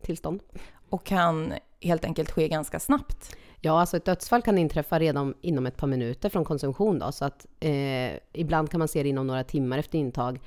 tillstånd. 0.00 0.42
Och 0.88 1.04
kan 1.04 1.54
helt 1.80 2.04
enkelt 2.04 2.30
ske 2.30 2.48
ganska 2.48 2.80
snabbt. 2.80 3.36
Ja, 3.60 3.80
alltså 3.80 3.96
ett 3.96 4.04
dödsfall 4.04 4.42
kan 4.42 4.58
inträffa 4.58 4.98
redan 4.98 5.34
inom 5.40 5.66
ett 5.66 5.76
par 5.76 5.86
minuter 5.86 6.28
från 6.28 6.44
konsumtion 6.44 6.98
då, 6.98 7.12
så 7.12 7.24
att 7.24 7.46
eh, 7.60 8.12
ibland 8.32 8.70
kan 8.70 8.78
man 8.78 8.88
se 8.88 9.02
det 9.02 9.08
inom 9.08 9.26
några 9.26 9.44
timmar 9.44 9.78
efter 9.78 9.98
intag. 9.98 10.40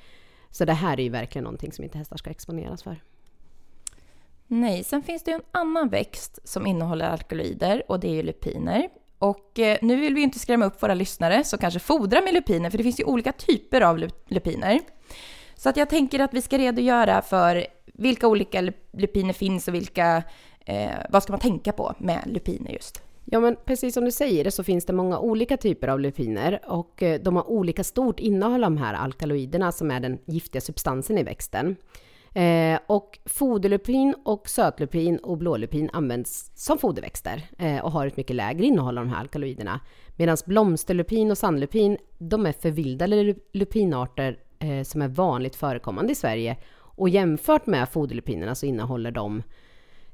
Så 0.50 0.64
det 0.64 0.72
här 0.72 1.00
är 1.00 1.04
ju 1.04 1.08
verkligen 1.08 1.44
någonting 1.44 1.72
som 1.72 1.84
inte 1.84 1.98
hästar 1.98 2.16
ska 2.16 2.30
exponeras 2.30 2.82
för. 2.82 3.02
Nej, 4.46 4.84
sen 4.84 5.02
finns 5.02 5.24
det 5.24 5.30
ju 5.30 5.34
en 5.34 5.42
annan 5.52 5.88
växt 5.88 6.48
som 6.48 6.66
innehåller 6.66 7.08
alkaloider 7.08 7.82
och 7.88 8.00
det 8.00 8.08
är 8.08 8.14
ju 8.14 8.22
lupiner. 8.22 8.88
Och 9.18 9.58
eh, 9.58 9.78
nu 9.82 9.96
vill 9.96 10.14
vi 10.14 10.20
ju 10.20 10.24
inte 10.24 10.38
skrämma 10.38 10.64
upp 10.64 10.82
våra 10.82 10.94
lyssnare 10.94 11.44
som 11.44 11.58
kanske 11.58 11.80
fodrar 11.80 12.22
med 12.22 12.34
lupiner, 12.34 12.70
för 12.70 12.78
det 12.78 12.84
finns 12.84 13.00
ju 13.00 13.04
olika 13.04 13.32
typer 13.32 13.80
av 13.80 14.08
lupiner. 14.28 14.80
Så 15.54 15.68
att 15.68 15.76
jag 15.76 15.90
tänker 15.90 16.20
att 16.20 16.34
vi 16.34 16.42
ska 16.42 16.58
redogöra 16.58 17.22
för 17.22 17.66
vilka 17.84 18.28
olika 18.28 18.72
lupiner 18.92 19.32
finns 19.32 19.68
och 19.68 19.74
vilka, 19.74 20.22
eh, 20.66 20.90
vad 21.10 21.22
ska 21.22 21.32
man 21.32 21.40
tänka 21.40 21.72
på 21.72 21.94
med 21.98 22.22
lupiner 22.26 22.70
just. 22.70 23.02
Ja, 23.24 23.40
men 23.40 23.56
precis 23.64 23.94
som 23.94 24.04
du 24.04 24.10
säger 24.10 24.50
så 24.50 24.64
finns 24.64 24.86
det 24.86 24.92
många 24.92 25.18
olika 25.18 25.56
typer 25.56 25.88
av 25.88 26.00
lupiner 26.00 26.60
och 26.66 27.02
eh, 27.02 27.20
de 27.20 27.36
har 27.36 27.50
olika 27.50 27.84
stort 27.84 28.20
innehåll 28.20 28.64
av 28.64 28.70
de 28.70 28.76
här 28.76 28.94
alkaloiderna 28.94 29.72
som 29.72 29.90
är 29.90 30.00
den 30.00 30.18
giftiga 30.26 30.60
substansen 30.60 31.18
i 31.18 31.22
växten. 31.22 31.76
Eh, 32.36 32.78
och 32.86 33.18
foderlupin 33.24 34.14
och 34.24 34.48
sötlupin 34.48 35.18
och 35.18 35.38
blålupin 35.38 35.90
används 35.92 36.50
som 36.54 36.78
foderväxter 36.78 37.42
eh, 37.58 37.84
och 37.84 37.92
har 37.92 38.06
ett 38.06 38.16
mycket 38.16 38.36
lägre 38.36 38.66
innehåll 38.66 38.98
av 38.98 39.04
de 39.04 39.10
här 39.10 39.20
alkaloiderna. 39.20 39.80
Medan 40.16 40.36
blomsterlupin 40.46 41.30
och 41.30 41.38
sandlupin, 41.38 41.98
de 42.18 42.46
är 42.46 42.52
förvildade 42.52 43.34
lupinarter 43.52 44.38
eh, 44.58 44.82
som 44.82 45.02
är 45.02 45.08
vanligt 45.08 45.56
förekommande 45.56 46.12
i 46.12 46.14
Sverige. 46.14 46.56
Och 46.76 47.08
jämfört 47.08 47.66
med 47.66 47.88
foderlupinerna 47.88 48.54
så 48.54 48.66
innehåller 48.66 49.10
de 49.10 49.42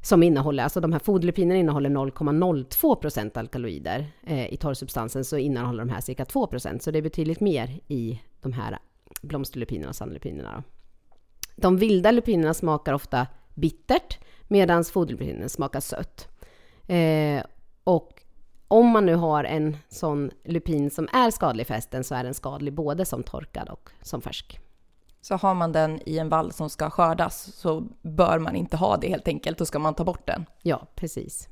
som 0.03 0.23
innehåller, 0.23 0.63
alltså 0.65 0.81
de 0.81 0.93
här 0.93 1.01
foderlupinerna 1.01 1.61
innehåller 1.61 1.91
0,02% 1.91 3.39
alkaloider. 3.39 4.07
Eh, 4.27 4.53
I 4.53 4.57
torrsubstansen 4.57 5.25
så 5.25 5.39
innehåller 5.39 5.85
de 5.85 5.91
här 5.91 6.01
cirka 6.01 6.25
2%, 6.25 6.79
så 6.79 6.91
det 6.91 6.99
är 6.99 7.03
betydligt 7.03 7.41
mer 7.41 7.81
i 7.89 8.21
de 8.41 8.53
här 8.53 8.79
blomsterlupinerna 9.23 9.89
och 9.89 9.97
sandlupinerna. 9.97 10.55
Då. 10.57 10.82
De 11.57 11.77
vilda 11.77 12.11
lupinerna 12.11 12.55
smakar 12.55 12.93
ofta 12.93 13.27
bittert 13.55 14.19
medan 14.49 14.85
foderlupinen 14.85 15.49
smakar 15.49 15.81
sött. 15.81 16.29
Eh, 16.89 17.43
och 17.85 18.23
om 18.69 18.89
man 18.89 19.07
nu 19.07 19.15
har 19.15 19.45
en 19.45 19.77
sån 19.89 20.31
lupin 20.45 20.91
som 20.91 21.09
är 21.13 21.31
skadlig 21.31 21.67
för 21.67 21.75
hästen 21.75 22.05
så 22.05 22.15
är 22.15 22.25
den 22.25 22.35
skadlig 22.35 22.75
både 22.75 23.05
som 23.05 23.23
torkad 23.23 23.69
och 23.69 23.91
som 24.03 24.23
färsk. 24.23 24.61
Så 25.21 25.35
har 25.35 25.55
man 25.55 25.73
den 25.73 26.01
i 26.07 26.19
en 26.19 26.29
vall 26.29 26.53
som 26.53 26.71
ska 26.71 26.91
skördas 26.91 27.53
så 27.57 27.81
bör 28.03 28.39
man 28.39 28.57
inte 28.57 28.77
ha 28.77 28.97
det 28.97 29.09
helt 29.09 29.29
enkelt, 29.29 29.59
då 29.59 29.65
ska 29.65 29.79
man 29.79 29.95
ta 29.95 30.05
bort 30.05 30.27
den. 30.27 30.47
Ja, 30.63 30.87
precis. 30.95 31.49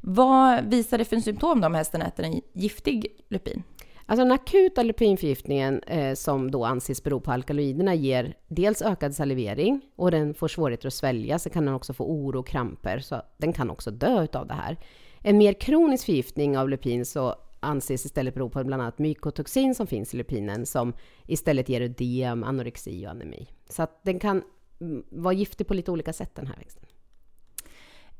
Vad 0.00 0.64
visar 0.64 0.98
det 0.98 1.04
för 1.04 1.16
symptom 1.16 1.60
då 1.60 1.66
om 1.66 1.74
hästen 1.74 2.02
äter 2.02 2.24
en 2.24 2.40
giftig 2.52 3.06
lupin? 3.28 3.62
Alltså 4.10 4.24
den 4.24 4.32
akuta 4.32 4.82
lupinförgiftningen 4.82 5.82
eh, 5.82 6.14
som 6.14 6.50
då 6.50 6.64
anses 6.64 7.02
bero 7.02 7.20
på 7.20 7.32
alkaloiderna 7.32 7.94
ger 7.94 8.34
dels 8.48 8.82
ökad 8.82 9.14
salivering 9.14 9.80
och 9.96 10.10
den 10.10 10.34
får 10.34 10.48
svårigheter 10.48 10.86
att 10.86 10.94
svälja, 10.94 11.38
så 11.38 11.50
kan 11.50 11.64
den 11.64 11.74
också 11.74 11.92
få 11.92 12.04
oro 12.04 12.38
och 12.38 12.46
kramper, 12.46 12.98
så 12.98 13.22
den 13.36 13.52
kan 13.52 13.70
också 13.70 13.90
dö 13.90 14.22
utav 14.22 14.46
det 14.46 14.54
här. 14.54 14.76
En 15.22 15.38
mer 15.38 15.52
kronisk 15.52 16.06
förgiftning 16.06 16.58
av 16.58 16.68
lupin 16.68 17.06
så 17.06 17.34
anses 17.60 18.06
istället 18.06 18.34
bero 18.34 18.50
på 18.50 18.64
bland 18.64 18.82
annat 18.82 18.98
mykotoxin 18.98 19.74
som 19.74 19.86
finns 19.86 20.14
i 20.14 20.16
lupinen 20.16 20.66
som 20.66 20.92
istället 21.26 21.68
ger 21.68 21.80
ödem, 21.80 22.44
anorexi 22.44 23.06
och 23.06 23.10
anemi. 23.10 23.48
Så 23.68 23.82
att 23.82 24.04
den 24.04 24.18
kan 24.18 24.42
mm, 24.80 25.04
vara 25.10 25.34
giftig 25.34 25.66
på 25.66 25.74
lite 25.74 25.90
olika 25.90 26.12
sätt 26.12 26.34
den 26.34 26.46
här 26.46 26.56
växten. 26.56 26.84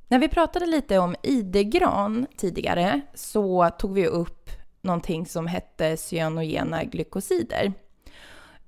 När 0.09 0.19
vi 0.19 0.29
pratade 0.29 0.67
lite 0.67 0.99
om 0.99 1.17
idegran 1.23 2.27
tidigare 2.37 3.01
så 3.15 3.71
tog 3.79 3.95
vi 3.95 4.07
upp 4.07 4.51
någonting 4.81 5.27
som 5.27 5.47
hette 5.47 5.97
cyanogena 5.97 6.85
glykosider. 6.85 7.73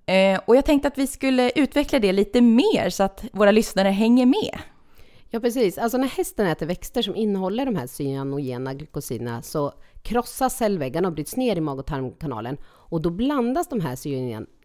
Eh, 0.07 0.40
och 0.47 0.57
jag 0.57 0.64
tänkte 0.64 0.88
att 0.88 0.99
vi 0.99 1.07
skulle 1.07 1.50
utveckla 1.55 1.99
det 1.99 2.12
lite 2.12 2.40
mer 2.40 2.90
så 2.90 3.02
att 3.02 3.25
våra 3.33 3.50
lyssnare 3.50 3.88
hänger 3.88 4.26
med. 4.26 4.59
Ja, 5.33 5.41
precis. 5.41 5.79
Alltså 5.79 5.99
när 5.99 6.09
hästen 6.09 6.47
äter 6.47 6.67
växter 6.67 7.03
som 7.03 7.17
innehåller 7.17 7.67
de 7.67 7.77
här 7.77 7.87
cyanogena 7.87 8.75
glykosiderna 8.75 9.43
så 9.43 9.73
krossas 10.03 10.57
cellväggarna 10.57 11.09
och 11.09 11.15
bryts 11.15 11.37
ner 11.37 11.57
i 11.57 11.61
mag 11.61 11.79
och 11.79 11.87
tarmkanalen 11.87 12.57
och 12.65 13.03
då 13.03 13.11
blandas 13.11 13.69
de 13.69 13.81
här 13.81 13.97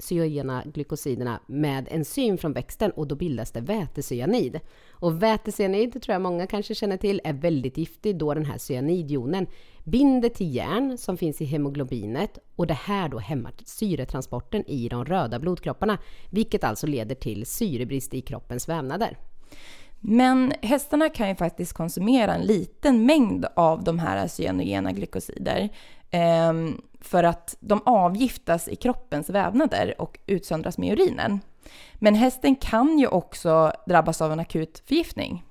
cyanogena 0.02 0.64
glykosiderna 0.66 1.40
med 1.48 1.88
enzym 1.92 2.38
från 2.38 2.54
växten 2.54 2.92
och 2.92 3.08
då 3.08 3.16
bildas 3.16 3.52
det 3.52 3.62
vätecyanid. 3.62 4.60
Och 4.90 5.24
vätecyanid, 5.24 6.02
tror 6.02 6.14
jag 6.14 6.22
många 6.22 6.48
kanske 6.48 6.76
känner 6.76 6.98
till, 6.98 7.22
är 7.24 7.34
väldigt 7.34 7.78
giftig 7.78 8.18
då 8.18 8.34
den 8.34 8.46
här 8.46 8.58
cyanidjonen 8.58 9.48
binder 9.84 10.30
till 10.30 10.56
järn 10.56 10.98
som 10.98 11.18
finns 11.18 11.42
i 11.42 11.46
hemoglobinet 11.46 12.40
och 12.56 12.68
det 12.68 12.74
här 12.74 13.10
då 13.10 13.20
hämmar 13.20 13.54
syretransporten 13.66 14.66
i 14.68 14.90
de 14.90 15.06
röda 15.06 15.40
blodkropparna, 15.40 15.98
vilket 16.30 16.64
alltså 16.64 16.88
leder 16.88 17.16
till 17.16 17.46
syrebrist 17.46 18.14
i 18.14 18.22
kroppens 18.22 18.70
vävnader. 18.70 19.18
Men 20.08 20.54
hästarna 20.62 21.10
kan 21.10 21.30
ju 21.30 21.36
faktiskt 21.36 21.74
konsumera 21.74 22.34
en 22.36 22.42
liten 22.42 23.06
mängd 23.06 23.46
av 23.56 23.84
de 23.84 24.00
här 24.00 24.28
cyanogena 24.28 24.92
glykosider 24.92 25.70
ehm, 26.12 26.82
för 27.02 27.24
att 27.24 27.58
de 27.60 27.82
avgiftas 27.86 28.68
i 28.68 28.76
kroppens 28.76 29.30
vävnader 29.30 30.02
och 30.02 30.20
utsöndras 30.26 30.78
med 30.78 30.94
urinen. 30.94 31.40
Men 31.96 32.16
hästen 32.16 32.56
kan 32.56 33.00
ju 33.00 33.08
också 33.08 33.72
drabbas 33.86 34.22
av 34.22 34.32
en 34.32 34.40
akut 34.40 34.84
förgiftning. 34.88 35.46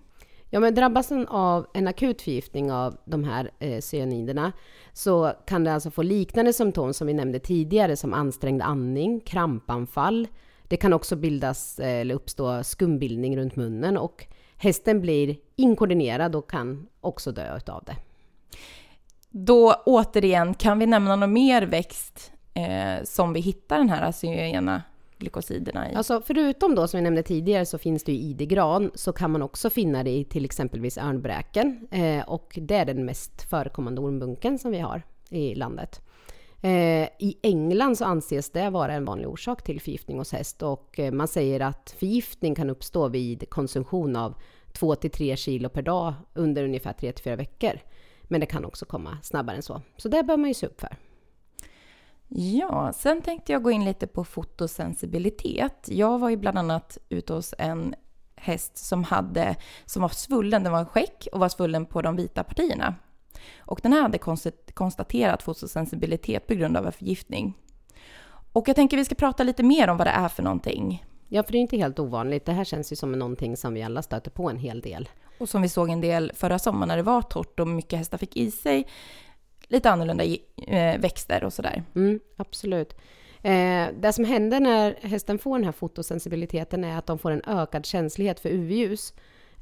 Ja, 0.50 0.60
men 0.60 0.74
drabbas 0.74 1.08
den 1.08 1.28
av 1.28 1.66
en 1.74 1.88
akut 1.88 2.22
förgiftning 2.22 2.72
av 2.72 2.96
de 3.04 3.24
här 3.24 3.50
eh, 3.58 3.80
cyaniderna 3.80 4.52
så 4.92 5.32
kan 5.46 5.64
det 5.64 5.74
alltså 5.74 5.90
få 5.90 6.02
liknande 6.02 6.52
symptom 6.52 6.94
som 6.94 7.06
vi 7.06 7.14
nämnde 7.14 7.38
tidigare 7.38 7.96
som 7.96 8.14
ansträngd 8.14 8.62
andning, 8.62 9.20
krampanfall. 9.20 10.28
Det 10.68 10.76
kan 10.76 10.92
också 10.92 11.16
bildas 11.16 11.78
eh, 11.78 12.00
eller 12.00 12.14
uppstå 12.14 12.62
skumbildning 12.64 13.36
runt 13.36 13.56
munnen 13.56 13.96
och 13.96 14.26
hästen 14.56 15.00
blir 15.00 15.36
inkoordinerad 15.56 16.36
och 16.36 16.50
kan 16.50 16.86
också 17.00 17.32
dö 17.32 17.56
utav 17.56 17.84
det. 17.86 17.96
Då 19.30 19.74
återigen, 19.86 20.54
kan 20.54 20.78
vi 20.78 20.86
nämna 20.86 21.16
någon 21.16 21.32
mer 21.32 21.62
växt 21.62 22.32
eh, 22.54 23.04
som 23.04 23.32
vi 23.32 23.40
hittar 23.40 23.78
den 23.78 23.88
här 23.88 24.12
cyanogena 24.12 24.82
glykosiderna 25.18 25.92
i? 25.92 25.94
Alltså 25.94 26.22
förutom 26.26 26.74
då 26.74 26.88
som 26.88 26.98
vi 26.98 27.04
nämnde 27.04 27.22
tidigare 27.22 27.66
så 27.66 27.78
finns 27.78 28.04
det 28.04 28.12
ju 28.12 28.18
idegran 28.18 28.90
så 28.94 29.12
kan 29.12 29.30
man 29.30 29.42
också 29.42 29.70
finna 29.70 30.02
det 30.02 30.10
i 30.10 30.24
till 30.24 30.44
exempelvis 30.44 30.98
örnbräken 30.98 31.88
eh, 31.90 32.28
och 32.28 32.58
det 32.62 32.74
är 32.74 32.84
den 32.84 33.04
mest 33.04 33.42
förekommande 33.42 34.00
ormbunken 34.00 34.58
som 34.58 34.70
vi 34.70 34.78
har 34.78 35.02
i 35.28 35.54
landet. 35.54 36.03
I 37.18 37.36
England 37.42 37.98
så 37.98 38.04
anses 38.04 38.50
det 38.50 38.70
vara 38.70 38.92
en 38.92 39.04
vanlig 39.04 39.28
orsak 39.28 39.62
till 39.62 39.80
förgiftning 39.80 40.18
hos 40.18 40.32
häst 40.32 40.62
och 40.62 40.98
eh, 40.98 41.12
man 41.12 41.28
säger 41.28 41.60
att 41.60 41.94
förgiftning 41.98 42.54
kan 42.54 42.70
uppstå 42.70 43.08
vid 43.08 43.50
konsumtion 43.50 44.16
av 44.16 44.34
2-3 44.72 45.36
kilo 45.36 45.68
per 45.68 45.82
dag 45.82 46.14
under 46.34 46.64
ungefär 46.64 46.92
3-4 46.92 47.36
veckor. 47.36 47.80
Men 48.22 48.40
det 48.40 48.46
kan 48.46 48.64
också 48.64 48.86
komma 48.86 49.18
snabbare 49.22 49.56
än 49.56 49.62
så. 49.62 49.82
Så 49.96 50.08
det 50.08 50.22
bör 50.22 50.36
man 50.36 50.48
ju 50.48 50.54
se 50.54 50.66
upp 50.66 50.80
för. 50.80 50.96
Ja, 52.28 52.92
sen 52.92 53.22
tänkte 53.22 53.52
jag 53.52 53.62
gå 53.62 53.70
in 53.70 53.84
lite 53.84 54.06
på 54.06 54.24
fotosensibilitet. 54.24 55.88
Jag 55.88 56.18
var 56.18 56.30
ju 56.30 56.36
bland 56.36 56.58
annat 56.58 56.98
ute 57.08 57.32
hos 57.32 57.54
en 57.58 57.94
häst 58.36 58.76
som, 58.76 59.04
hade, 59.04 59.56
som 59.84 60.02
var 60.02 60.08
svullen, 60.08 60.62
den 60.62 60.72
var 60.72 60.78
en 60.78 60.86
skäck 60.86 61.28
och 61.32 61.40
var 61.40 61.48
svullen 61.48 61.86
på 61.86 62.02
de 62.02 62.16
vita 62.16 62.44
partierna. 62.44 62.94
Och 63.58 63.80
den 63.82 63.92
här 63.92 64.02
hade 64.02 64.18
konstaterat 64.74 65.42
fotosensibilitet 65.42 66.46
på 66.46 66.54
grund 66.54 66.76
av 66.76 66.86
en 66.86 66.92
förgiftning. 66.92 67.54
Och 68.52 68.68
jag 68.68 68.76
tänker 68.76 68.96
vi 68.96 69.04
ska 69.04 69.14
prata 69.14 69.42
lite 69.42 69.62
mer 69.62 69.88
om 69.88 69.96
vad 69.96 70.06
det 70.06 70.10
är 70.10 70.28
för 70.28 70.42
någonting. 70.42 71.04
Ja, 71.28 71.42
för 71.42 71.52
det 71.52 71.58
är 71.58 71.60
inte 71.60 71.76
helt 71.76 71.98
ovanligt. 71.98 72.44
Det 72.44 72.52
här 72.52 72.64
känns 72.64 72.92
ju 72.92 72.96
som 72.96 73.12
någonting 73.12 73.56
som 73.56 73.74
vi 73.74 73.82
alla 73.82 74.02
stöter 74.02 74.30
på 74.30 74.50
en 74.50 74.58
hel 74.58 74.80
del. 74.80 75.08
Och 75.38 75.48
som 75.48 75.62
vi 75.62 75.68
såg 75.68 75.90
en 75.90 76.00
del 76.00 76.32
förra 76.34 76.58
sommaren 76.58 76.88
när 76.88 76.96
det 76.96 77.02
var 77.02 77.22
torrt 77.22 77.60
och 77.60 77.68
mycket 77.68 77.98
hästar 77.98 78.18
fick 78.18 78.36
i 78.36 78.50
sig 78.50 78.86
lite 79.68 79.90
annorlunda 79.90 80.24
eh, 80.24 81.00
växter 81.00 81.44
och 81.44 81.52
sådär. 81.52 81.82
Mm, 81.94 82.20
absolut. 82.36 82.92
Eh, 83.42 83.88
det 84.00 84.12
som 84.12 84.24
händer 84.24 84.60
när 84.60 84.94
hästen 85.02 85.38
får 85.38 85.58
den 85.58 85.64
här 85.64 85.72
fotosensibiliteten 85.72 86.84
är 86.84 86.98
att 86.98 87.06
de 87.06 87.18
får 87.18 87.30
en 87.30 87.42
ökad 87.46 87.86
känslighet 87.86 88.40
för 88.40 88.48
UV-ljus. 88.48 89.12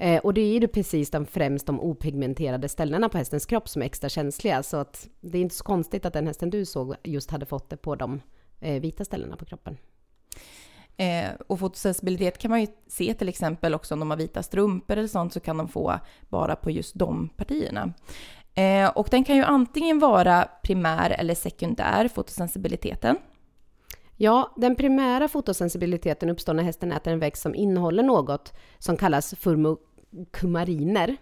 Eh, 0.03 0.21
och 0.21 0.35
det 0.35 0.41
är 0.41 0.61
ju 0.61 0.69
precis 0.69 1.11
de 1.11 1.27
främst 1.27 1.67
de 1.67 1.81
opigmenterade 1.81 2.69
ställena 2.69 3.09
på 3.09 3.19
hästens 3.19 3.47
kropp 3.47 3.69
som 3.69 3.83
är 3.83 3.87
extra 3.87 4.09
känsliga. 4.09 4.63
Så 4.63 4.77
att 4.77 5.09
det 5.21 5.39
är 5.39 5.43
inte 5.43 5.55
så 5.55 5.65
konstigt 5.65 6.07
att 6.07 6.13
den 6.13 6.27
hästen 6.27 6.51
du 6.51 6.65
såg 6.65 6.95
just 7.05 7.31
hade 7.31 7.47
fått 7.47 7.71
det 7.71 7.77
på 7.77 7.95
de 7.95 8.21
eh, 8.61 8.81
vita 8.81 9.05
ställena 9.05 9.37
på 9.37 9.45
kroppen. 9.45 9.77
Eh, 10.97 11.31
och 11.47 11.59
fotosensibilitet 11.59 12.39
kan 12.39 12.51
man 12.51 12.61
ju 12.61 12.67
se 12.87 13.15
till 13.15 13.29
exempel 13.29 13.75
också 13.75 13.95
om 13.95 14.01
de 14.01 14.11
har 14.11 14.17
vita 14.17 14.43
strumpor 14.43 14.97
eller 14.97 15.09
sånt 15.09 15.33
så 15.33 15.41
kan 15.41 15.57
de 15.57 15.69
få 15.69 15.99
bara 16.29 16.57
på 16.57 16.71
just 16.71 16.95
de 16.95 17.29
partierna. 17.29 17.93
Eh, 18.55 18.89
och 18.89 19.09
den 19.11 19.25
kan 19.25 19.37
ju 19.37 19.43
antingen 19.43 19.99
vara 19.99 20.49
primär 20.63 21.11
eller 21.11 21.35
sekundär 21.35 22.09
fotosensibiliteten. 22.09 23.17
Ja, 24.17 24.53
den 24.57 24.77
primära 24.77 25.29
fotosensibiliteten 25.29 26.31
uppstår 26.31 26.55
när 26.55 26.63
hästen 26.63 26.93
äter 26.93 27.13
en 27.13 27.19
växt 27.19 27.43
som 27.43 27.55
innehåller 27.55 28.03
något 28.03 28.53
som 28.79 28.97
kallas 28.97 29.35
kumariner. 30.31 31.17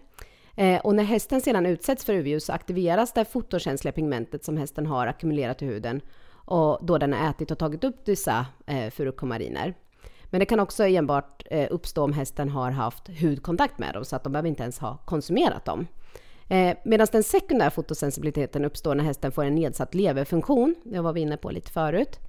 Eh, 0.55 0.81
och 0.81 0.95
när 0.95 1.03
hästen 1.03 1.41
sedan 1.41 1.65
utsätts 1.65 2.05
för 2.05 2.13
UV-ljus 2.13 2.45
så 2.45 2.53
aktiveras 2.53 3.13
det 3.13 3.25
fotokänsliga 3.25 3.91
pigmentet 3.91 4.43
som 4.45 4.57
hästen 4.57 4.85
har 4.85 5.07
ackumulerat 5.07 5.61
i 5.61 5.65
huden 5.65 6.01
och 6.45 6.79
då 6.81 6.97
den 6.97 7.13
har 7.13 7.29
ätit 7.29 7.51
och 7.51 7.59
tagit 7.59 7.83
upp 7.83 8.05
dessa 8.05 8.45
eh. 8.65 8.93
Men 10.29 10.39
det 10.39 10.45
kan 10.45 10.59
också 10.59 10.83
enbart 10.83 11.43
eh, 11.51 11.67
uppstå 11.71 12.03
om 12.03 12.13
hästen 12.13 12.49
har 12.49 12.71
haft 12.71 13.09
hudkontakt 13.21 13.79
med 13.79 13.93
dem 13.93 14.05
så 14.05 14.15
att 14.15 14.23
de 14.23 14.33
behöver 14.33 14.49
inte 14.49 14.63
ens 14.63 14.79
ha 14.79 14.97
konsumerat 14.97 15.65
dem. 15.65 15.87
Eh, 16.47 16.77
Medan 16.83 17.07
den 17.11 17.23
sekundära 17.23 17.69
fotosensibiliteten 17.69 18.65
uppstår 18.65 18.95
när 18.95 19.03
hästen 19.03 19.31
får 19.31 19.43
en 19.43 19.55
nedsatt 19.55 19.95
leverfunktion, 19.95 20.75
det 20.83 21.01
var 21.01 21.13
vi 21.13 21.21
inne 21.21 21.37
på 21.37 21.51
lite 21.51 21.71
förut, 21.71 22.19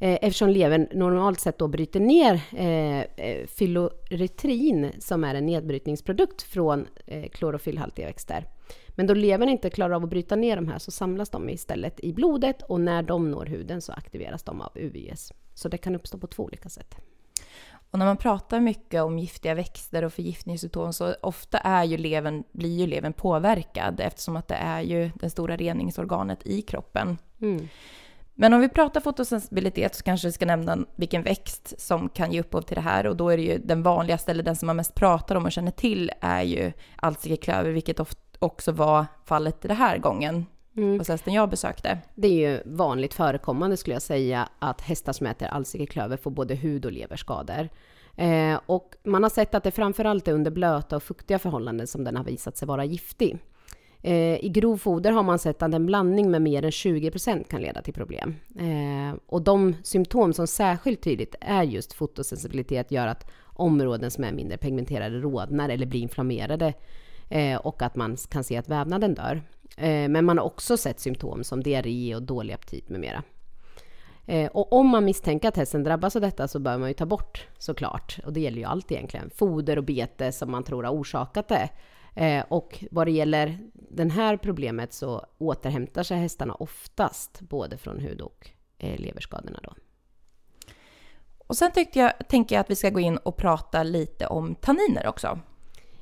eftersom 0.00 0.48
levern 0.48 0.88
normalt 0.92 1.40
sett 1.40 1.58
då 1.58 1.68
bryter 1.68 2.00
ner 2.00 2.42
eh, 2.52 3.00
eh 3.00 3.46
fyloretrin 3.46 4.92
som 4.98 5.24
är 5.24 5.34
en 5.34 5.46
nedbrytningsprodukt 5.46 6.42
från 6.42 6.86
eh, 7.06 7.28
klorofyllhaltiga 7.28 8.06
växter. 8.06 8.46
Men 8.88 9.06
då 9.06 9.14
levern 9.14 9.48
inte 9.48 9.70
klarar 9.70 9.94
av 9.94 10.04
att 10.04 10.10
bryta 10.10 10.36
ner 10.36 10.56
de 10.56 10.68
här 10.68 10.78
så 10.78 10.90
samlas 10.90 11.30
de 11.30 11.48
istället 11.48 12.00
i 12.00 12.12
blodet 12.12 12.62
och 12.62 12.80
när 12.80 13.02
de 13.02 13.30
når 13.30 13.46
huden 13.46 13.82
så 13.82 13.92
aktiveras 13.92 14.42
de 14.42 14.60
av 14.60 14.72
UVS. 14.74 15.32
Så 15.54 15.68
det 15.68 15.78
kan 15.78 15.94
uppstå 15.94 16.18
på 16.18 16.26
två 16.26 16.42
olika 16.42 16.68
sätt. 16.68 16.96
Och 17.90 17.98
när 17.98 18.06
man 18.06 18.16
pratar 18.16 18.60
mycket 18.60 19.02
om 19.02 19.18
giftiga 19.18 19.54
växter 19.54 20.04
och 20.04 20.12
förgiftningssymptom 20.12 20.92
så 20.92 21.14
ofta 21.22 21.58
är 21.58 21.84
ju 21.84 21.96
levern, 21.96 22.44
blir 22.52 22.78
ju 22.78 22.86
levern 22.86 23.12
påverkad 23.12 24.00
eftersom 24.00 24.36
att 24.36 24.48
det 24.48 24.54
är 24.54 24.80
ju 24.80 25.10
det 25.14 25.30
stora 25.30 25.56
reningsorganet 25.56 26.46
i 26.46 26.62
kroppen. 26.62 27.18
Mm. 27.40 27.68
Men 28.40 28.54
om 28.54 28.60
vi 28.60 28.68
pratar 28.68 29.00
fotosensibilitet 29.00 29.94
så 29.94 30.02
kanske 30.02 30.28
vi 30.28 30.32
ska 30.32 30.46
nämna 30.46 30.78
vilken 30.96 31.22
växt 31.22 31.80
som 31.80 32.08
kan 32.08 32.32
ge 32.32 32.40
upphov 32.40 32.62
till 32.62 32.74
det 32.74 32.80
här 32.80 33.06
och 33.06 33.16
då 33.16 33.28
är 33.28 33.36
det 33.36 33.42
ju 33.42 33.58
den 33.58 33.82
vanligaste 33.82 34.30
eller 34.30 34.42
den 34.42 34.56
som 34.56 34.66
man 34.66 34.76
mest 34.76 34.94
pratar 34.94 35.36
om 35.36 35.44
och 35.44 35.52
känner 35.52 35.70
till 35.70 36.10
är 36.20 36.42
ju 36.42 36.72
alsikeklöver 36.96 37.70
vilket 37.70 38.00
också 38.38 38.72
var 38.72 39.06
fallet 39.24 39.60
den 39.62 39.76
här 39.76 39.98
gången. 39.98 40.46
hos 40.98 41.08
hästen 41.08 41.32
jag 41.32 41.50
besökte. 41.50 41.98
Det 42.14 42.28
är 42.28 42.50
ju 42.50 42.62
vanligt 42.64 43.14
förekommande 43.14 43.76
skulle 43.76 43.94
jag 43.94 44.02
säga 44.02 44.48
att 44.58 44.80
hästar 44.80 45.12
som 45.12 45.26
äter 45.26 45.48
alsikeklöver 45.48 46.16
får 46.16 46.30
både 46.30 46.54
hud 46.54 46.86
och 46.86 46.92
leverskador. 46.92 47.68
Eh, 48.16 48.60
och 48.66 48.96
man 49.04 49.22
har 49.22 49.30
sett 49.30 49.54
att 49.54 49.64
det 49.64 49.70
framförallt 49.70 50.28
är 50.28 50.32
under 50.32 50.50
blöta 50.50 50.96
och 50.96 51.02
fuktiga 51.02 51.38
förhållanden 51.38 51.86
som 51.86 52.04
den 52.04 52.16
har 52.16 52.24
visat 52.24 52.56
sig 52.56 52.68
vara 52.68 52.84
giftig. 52.84 53.38
Eh, 54.02 54.44
I 54.44 54.48
grovfoder 54.48 55.12
har 55.12 55.22
man 55.22 55.38
sett 55.38 55.62
att 55.62 55.74
en 55.74 55.86
blandning 55.86 56.30
med 56.30 56.42
mer 56.42 56.64
än 56.64 56.70
20% 56.70 57.48
kan 57.48 57.60
leda 57.60 57.82
till 57.82 57.94
problem. 57.94 58.34
Eh, 58.58 59.18
och 59.26 59.42
de 59.42 59.74
symptom 59.82 60.32
som 60.32 60.46
särskilt 60.46 61.02
tydligt 61.02 61.34
är 61.40 61.62
just 61.62 61.92
fotosensibilitet 61.92 62.90
gör 62.90 63.06
att 63.06 63.30
områden 63.44 64.10
som 64.10 64.24
är 64.24 64.32
mindre 64.32 64.58
pigmenterade 64.58 65.18
rodnar 65.18 65.68
eller 65.68 65.86
blir 65.86 66.00
inflammerade 66.00 66.74
eh, 67.28 67.56
och 67.56 67.82
att 67.82 67.96
man 67.96 68.16
kan 68.16 68.44
se 68.44 68.56
att 68.56 68.68
vävnaden 68.68 69.14
dör. 69.14 69.42
Eh, 69.76 70.08
men 70.08 70.24
man 70.24 70.38
har 70.38 70.44
också 70.44 70.76
sett 70.76 71.00
symptom 71.00 71.44
som 71.44 71.62
diarré 71.62 72.14
och 72.14 72.22
dålig 72.22 72.54
aptit 72.54 72.88
med 72.88 73.00
mera. 73.00 73.22
Eh, 74.26 74.50
och 74.50 74.72
om 74.72 74.88
man 74.88 75.04
misstänker 75.04 75.48
att 75.48 75.56
hästen 75.56 75.84
drabbas 75.84 76.16
av 76.16 76.22
detta 76.22 76.48
så 76.48 76.58
bör 76.58 76.78
man 76.78 76.88
ju 76.88 76.94
ta 76.94 77.06
bort 77.06 77.46
såklart, 77.58 78.18
och 78.24 78.32
det 78.32 78.40
gäller 78.40 78.58
ju 78.58 78.64
allt 78.64 78.92
egentligen, 78.92 79.30
foder 79.30 79.78
och 79.78 79.84
bete 79.84 80.32
som 80.32 80.50
man 80.50 80.64
tror 80.64 80.82
har 80.82 80.92
orsakat 80.92 81.48
det. 81.48 81.68
Eh, 82.20 82.44
och 82.48 82.84
vad 82.90 83.06
det 83.06 83.10
gäller 83.10 83.58
det 83.72 84.12
här 84.12 84.36
problemet 84.36 84.92
så 84.92 85.26
återhämtar 85.38 86.02
sig 86.02 86.18
hästarna 86.18 86.54
oftast 86.54 87.40
både 87.40 87.76
från 87.76 88.00
hud 88.00 88.20
och 88.20 88.50
eh, 88.78 89.00
leverskadorna 89.00 89.60
då. 89.62 89.74
Och 91.38 91.56
sen 91.56 91.72
tyckte 91.72 91.98
jag, 91.98 92.12
tänker 92.28 92.54
jag 92.54 92.60
att 92.60 92.70
vi 92.70 92.76
ska 92.76 92.90
gå 92.90 93.00
in 93.00 93.16
och 93.16 93.36
prata 93.36 93.82
lite 93.82 94.26
om 94.26 94.54
tanniner 94.54 95.06
också. 95.06 95.38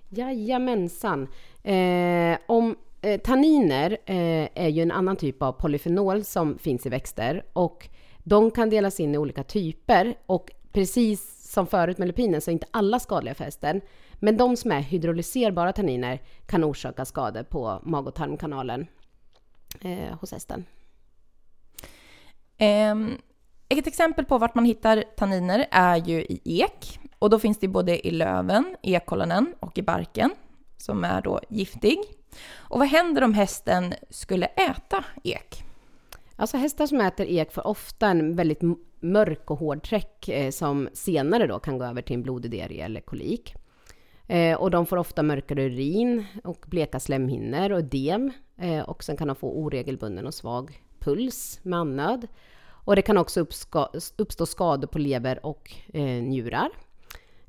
Jajamensan. 0.09 1.29
Eh, 1.63 2.39
om 2.47 2.77
eh, 3.03 3.21
tanniner 3.21 3.99
eh, 4.07 4.49
är 4.55 4.69
ju 4.69 4.83
en 4.83 4.93
annan 4.93 5.17
typ 5.17 5.43
av 5.43 5.53
polyfenol 5.53 6.25
som 6.25 6.59
finns 6.59 6.87
i 6.87 6.89
växter 6.89 7.45
och 7.53 7.89
de 8.19 8.51
kan 8.51 8.71
delas 8.71 9.01
in 9.01 9.15
i 9.15 9.19
olika 9.19 9.43
typer 9.43 10.15
och 10.27 10.51
precis 10.73 11.51
som 11.53 11.67
förut 11.67 11.99
med 11.99 12.09
lupinen 12.09 12.41
så 12.41 12.51
är 12.51 12.53
inte 12.53 12.67
alla 12.71 13.01
skadliga 13.01 13.35
för 13.35 13.45
hästen. 13.45 13.81
Men 14.19 14.37
de 14.37 14.57
som 14.57 14.73
är 14.73 14.81
hydrolyserbara 14.81 15.73
tanniner 15.73 16.23
kan 16.47 16.65
orsaka 16.65 17.05
skador 17.05 17.43
på 17.43 17.81
mag 17.83 18.07
och 18.07 18.15
tarmkanalen 18.15 18.87
eh, 19.81 20.19
hos 20.21 20.33
hästen. 20.33 20.65
Ehm, 22.59 23.19
ett 23.69 23.87
exempel 23.87 24.25
på 24.25 24.39
vart 24.39 24.55
man 24.55 24.65
hittar 24.65 25.05
tanniner 25.17 25.67
är 25.71 25.97
ju 25.97 26.21
i 26.21 26.41
ek. 26.45 27.01
Och 27.19 27.31
då 27.31 27.39
finns 27.39 27.59
det 27.59 27.69
både 27.69 28.07
i 28.07 28.11
löven, 28.11 28.77
ekollonen 28.83 29.55
och 29.61 29.79
i 29.79 29.83
barken 29.83 30.31
som 30.77 31.05
är 31.05 31.23
då 31.23 31.41
giftig. 31.49 31.99
Och 32.57 32.79
vad 32.79 32.89
händer 32.89 33.25
om 33.25 33.35
hästen 33.35 33.95
skulle 34.11 34.47
äta 34.47 35.05
ek? 35.25 35.63
Alltså 36.37 36.57
hästar 36.57 36.87
som 36.87 37.01
äter 37.01 37.27
ek 37.27 37.53
får 37.53 37.67
ofta 37.67 38.07
en 38.07 38.37
väldigt 38.37 38.61
mörk 39.01 39.51
och 39.51 39.59
hård 39.59 39.83
träck 39.83 40.29
eh, 40.29 40.51
som 40.51 40.89
senare 40.93 41.47
då 41.47 41.59
kan 41.59 41.79
gå 41.79 41.85
över 41.85 42.03
till 42.03 42.15
en 42.15 42.23
blodig 42.23 42.51
diarré 42.51 42.81
eller 42.81 43.01
kolik. 43.01 43.55
Eh, 44.28 44.56
och 44.61 44.70
de 44.70 44.87
får 44.87 44.97
ofta 44.97 45.23
mörkare 45.23 45.62
urin 45.62 46.25
och 46.44 46.64
bleka 46.68 47.00
slemhinnor 47.00 47.73
och 47.73 47.78
ödem. 47.78 48.32
Eh, 48.56 48.80
och 48.80 49.04
sen 49.04 49.16
kan 49.16 49.28
de 49.28 49.37
få 49.37 49.52
oregelbunden 49.52 50.26
och 50.26 50.35
svag 50.35 50.82
puls 50.99 51.61
med 51.62 51.78
andnöd. 51.78 52.26
Och 52.85 52.97
det 52.97 53.02
kan 53.02 53.18
också 53.18 53.40
uppska- 53.40 53.88
uppstå 54.16 54.47
skador 54.47 54.88
på 54.88 54.99
lever 54.99 55.47
och 55.47 55.73
eh, 55.94 56.23
njurar. 56.23 56.70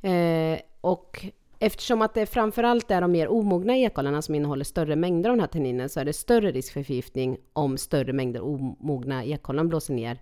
Eh, 0.01 0.59
och 0.81 1.25
eftersom 1.59 2.01
att 2.01 2.13
det 2.13 2.25
framförallt 2.25 2.91
är 2.91 3.01
de 3.01 3.11
mer 3.11 3.27
omogna 3.27 3.77
ekollarna 3.77 4.21
som 4.21 4.35
innehåller 4.35 4.65
större 4.65 4.95
mängder 4.95 5.29
av 5.29 5.35
den 5.35 5.41
här 5.41 5.47
tanninen 5.47 5.89
så 5.89 5.99
är 5.99 6.05
det 6.05 6.13
större 6.13 6.51
risk 6.51 6.73
för 6.73 6.83
förgiftning 6.83 7.37
om 7.53 7.77
större 7.77 8.13
mängder 8.13 8.41
omogna 8.41 9.25
ekollon 9.25 9.69
blåser 9.69 9.93
ner 9.93 10.17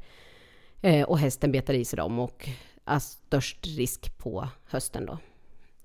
eh, 0.82 1.10
och 1.10 1.20
hästen 1.20 1.52
betar 1.52 1.74
i 1.74 1.86
sig 1.86 1.98
dem 1.98 2.20
och 2.20 2.50
är 2.86 3.00
störst 3.00 3.68
risk 3.78 4.18
på 4.18 4.48
hösten 4.70 5.06
då. 5.06 5.18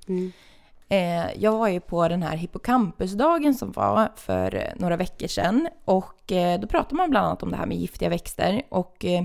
Mm. 0.08 0.32
Eh, 0.92 1.42
jag 1.42 1.58
var 1.58 1.68
ju 1.68 1.80
på 1.80 2.08
den 2.08 2.22
här 2.22 2.36
hippocampusdagen 2.36 3.54
som 3.54 3.72
var 3.72 4.08
för 4.16 4.54
eh, 4.54 4.62
några 4.76 4.96
veckor 4.96 5.26
sedan 5.26 5.68
och 5.84 6.32
eh, 6.32 6.60
då 6.60 6.66
pratade 6.66 6.94
man 6.94 7.10
bland 7.10 7.26
annat 7.26 7.42
om 7.42 7.50
det 7.50 7.56
här 7.56 7.66
med 7.66 7.76
giftiga 7.76 8.08
växter 8.08 8.62
och 8.68 9.04
eh, 9.04 9.24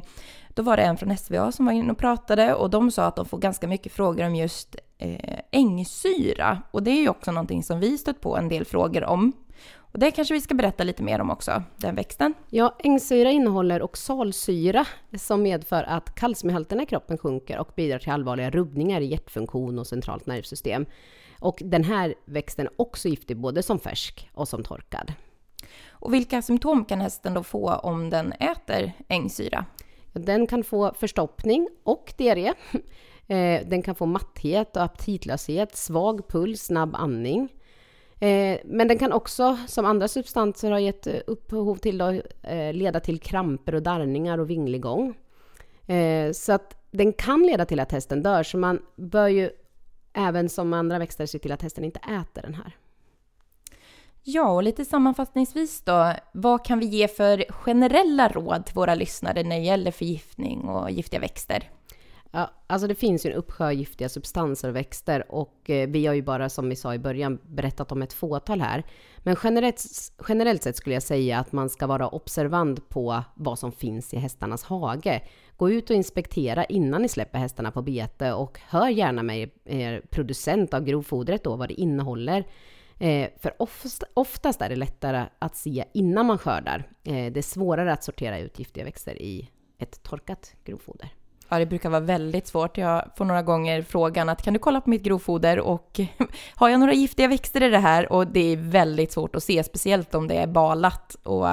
då 0.49 0.63
var 0.63 0.77
det 0.77 0.83
en 0.83 0.97
från 0.97 1.17
SVA 1.17 1.51
som 1.51 1.65
var 1.65 1.73
inne 1.73 1.91
och 1.91 1.97
pratade 1.97 2.53
och 2.53 2.69
de 2.69 2.91
sa 2.91 3.05
att 3.05 3.15
de 3.15 3.25
får 3.25 3.37
ganska 3.37 3.67
mycket 3.67 3.91
frågor 3.91 4.25
om 4.25 4.35
just 4.35 4.75
eh, 4.97 5.39
ängsyra 5.51 6.61
och 6.71 6.83
det 6.83 6.91
är 6.91 7.01
ju 7.01 7.09
också 7.09 7.31
någonting 7.31 7.63
som 7.63 7.79
vi 7.79 7.97
stött 7.97 8.21
på 8.21 8.37
en 8.37 8.49
del 8.49 8.65
frågor 8.65 9.03
om. 9.03 9.33
Och 9.77 9.99
det 9.99 10.11
kanske 10.11 10.33
vi 10.33 10.41
ska 10.41 10.55
berätta 10.55 10.83
lite 10.83 11.03
mer 11.03 11.21
om 11.21 11.31
också, 11.31 11.63
den 11.77 11.95
växten. 11.95 12.33
Ja, 12.49 12.75
ängsyra 12.79 13.31
innehåller 13.31 13.81
oxalsyra 13.81 14.85
som 15.17 15.41
medför 15.41 15.83
att 15.83 16.15
kalciumhalterna 16.15 16.83
i 16.83 16.85
kroppen 16.85 17.17
sjunker 17.17 17.59
och 17.59 17.69
bidrar 17.75 17.99
till 17.99 18.11
allvarliga 18.11 18.49
rubbningar 18.49 19.01
i 19.01 19.05
hjärtfunktion 19.05 19.79
och 19.79 19.87
centralt 19.87 20.25
nervsystem. 20.25 20.85
Och 21.39 21.61
den 21.65 21.83
här 21.83 22.15
växten 22.25 22.65
är 22.65 22.71
också 22.75 23.07
giftig 23.07 23.37
både 23.37 23.63
som 23.63 23.79
färsk 23.79 24.29
och 24.33 24.47
som 24.47 24.63
torkad. 24.63 25.13
Och 25.89 26.13
vilka 26.13 26.41
symptom 26.41 26.85
kan 26.85 27.01
hästen 27.01 27.33
då 27.33 27.43
få 27.43 27.73
om 27.75 28.09
den 28.09 28.31
äter 28.33 28.91
ängsyra? 29.07 29.65
Den 30.13 30.47
kan 30.47 30.63
få 30.63 30.93
förstoppning 30.93 31.69
och 31.83 32.13
diarré. 32.17 32.53
Eh, 33.29 33.67
Den 33.67 33.81
kan 33.81 33.95
få 33.95 34.05
matthet 34.05 34.75
och 34.77 34.83
aptitlöshet, 34.83 35.75
svag 35.75 36.27
puls, 36.27 36.61
snabb 36.61 36.95
andning. 36.95 37.49
Eh, 38.19 38.57
Men 38.65 38.87
den 38.87 38.97
kan 38.97 39.13
också, 39.13 39.57
som 39.67 39.85
andra 39.85 40.07
substanser 40.07 40.71
har 40.71 40.79
gett 40.79 41.07
upphov 41.07 41.75
till, 41.75 41.97
då, 41.97 42.09
eh, 42.43 42.73
leda 42.73 42.99
till 42.99 43.19
kramper 43.19 43.75
och 43.75 43.81
darrningar 43.83 44.37
och 44.37 44.49
vingligång. 44.49 45.17
Eh, 45.87 46.31
Så 46.31 46.53
att 46.53 46.75
den 46.91 47.13
kan 47.13 47.43
leda 47.43 47.65
till 47.65 47.79
att 47.79 47.91
hästen 47.91 48.23
dör, 48.23 48.43
så 48.43 48.57
man 48.57 48.81
bör 48.95 49.27
ju 49.27 49.49
även 50.17 50.49
som 50.49 50.73
andra 50.73 50.99
växter 50.99 51.25
se 51.25 51.39
till 51.39 51.51
att 51.51 51.61
hästen 51.61 51.83
inte 51.83 51.99
äter 51.99 52.41
den 52.41 52.53
här. 52.53 52.75
Ja, 54.23 54.49
och 54.49 54.63
lite 54.63 54.85
sammanfattningsvis 54.85 55.81
då, 55.81 56.13
vad 56.31 56.65
kan 56.65 56.79
vi 56.79 56.85
ge 56.85 57.07
för 57.07 57.45
generella 57.49 58.27
råd 58.27 58.65
till 58.65 58.75
våra 58.75 58.95
lyssnare 58.95 59.43
när 59.43 59.55
det 59.57 59.63
gäller 59.63 59.91
förgiftning 59.91 60.59
och 60.59 60.91
giftiga 60.91 61.19
växter? 61.19 61.69
Ja, 62.31 62.51
alltså 62.67 62.87
det 62.87 62.95
finns 62.95 63.25
ju 63.25 63.31
en 63.31 63.37
uppsjö 63.37 63.71
giftiga 63.71 64.09
substanser 64.09 64.69
och 64.69 64.75
växter 64.75 65.31
och 65.31 65.69
eh, 65.69 65.89
vi 65.89 66.05
har 66.05 66.13
ju 66.13 66.21
bara 66.21 66.49
som 66.49 66.69
vi 66.69 66.75
sa 66.75 66.93
i 66.93 66.99
början 66.99 67.39
berättat 67.47 67.91
om 67.91 68.01
ett 68.01 68.13
fåtal 68.13 68.61
här. 68.61 68.83
Men 69.17 69.35
generellt, 69.43 69.83
generellt 70.27 70.63
sett 70.63 70.77
skulle 70.77 70.95
jag 70.95 71.03
säga 71.03 71.39
att 71.39 71.51
man 71.51 71.69
ska 71.69 71.87
vara 71.87 72.07
observant 72.07 72.89
på 72.89 73.23
vad 73.35 73.59
som 73.59 73.71
finns 73.71 74.13
i 74.13 74.17
hästarnas 74.17 74.63
hage. 74.63 75.21
Gå 75.57 75.71
ut 75.71 75.89
och 75.89 75.95
inspektera 75.95 76.65
innan 76.65 77.01
ni 77.01 77.07
släpper 77.07 77.39
hästarna 77.39 77.71
på 77.71 77.81
bete 77.81 78.33
och 78.33 78.59
hör 78.67 78.89
gärna 78.89 79.23
med 79.23 79.39
er, 79.39 79.49
er 79.65 80.01
producent 80.09 80.73
av 80.73 80.83
grovfodret 80.83 81.43
då 81.43 81.55
vad 81.55 81.69
det 81.69 81.81
innehåller. 81.81 82.47
Eh, 82.99 83.29
för 83.37 83.61
oftast, 83.61 84.03
oftast 84.13 84.61
är 84.61 84.69
det 84.69 84.75
lättare 84.75 85.25
att 85.39 85.55
se 85.55 85.85
innan 85.93 86.25
man 86.25 86.37
skördar. 86.37 86.89
Eh, 87.03 87.31
det 87.33 87.37
är 87.37 87.41
svårare 87.41 87.93
att 87.93 88.03
sortera 88.03 88.39
ut 88.39 88.59
giftiga 88.59 88.83
växter 88.83 89.21
i 89.21 89.49
ett 89.77 90.03
torkat 90.03 90.55
grovfoder. 90.63 91.09
Ja, 91.49 91.59
det 91.59 91.65
brukar 91.65 91.89
vara 91.89 91.99
väldigt 91.99 92.47
svårt. 92.47 92.77
Jag 92.77 93.03
får 93.17 93.25
några 93.25 93.41
gånger 93.41 93.81
frågan 93.81 94.29
att 94.29 94.41
kan 94.41 94.53
du 94.53 94.59
kolla 94.59 94.81
på 94.81 94.89
mitt 94.89 95.03
grovfoder 95.03 95.59
och 95.59 95.99
har 96.55 96.69
jag 96.69 96.79
några 96.79 96.93
giftiga 96.93 97.27
växter 97.27 97.63
i 97.63 97.69
det 97.69 97.79
här? 97.79 98.11
Och 98.11 98.27
det 98.27 98.53
är 98.53 98.57
väldigt 98.57 99.11
svårt 99.11 99.35
att 99.35 99.43
se, 99.43 99.63
speciellt 99.63 100.15
om 100.15 100.27
det 100.27 100.35
är 100.35 100.47
balat 100.47 101.15
och 101.23 101.47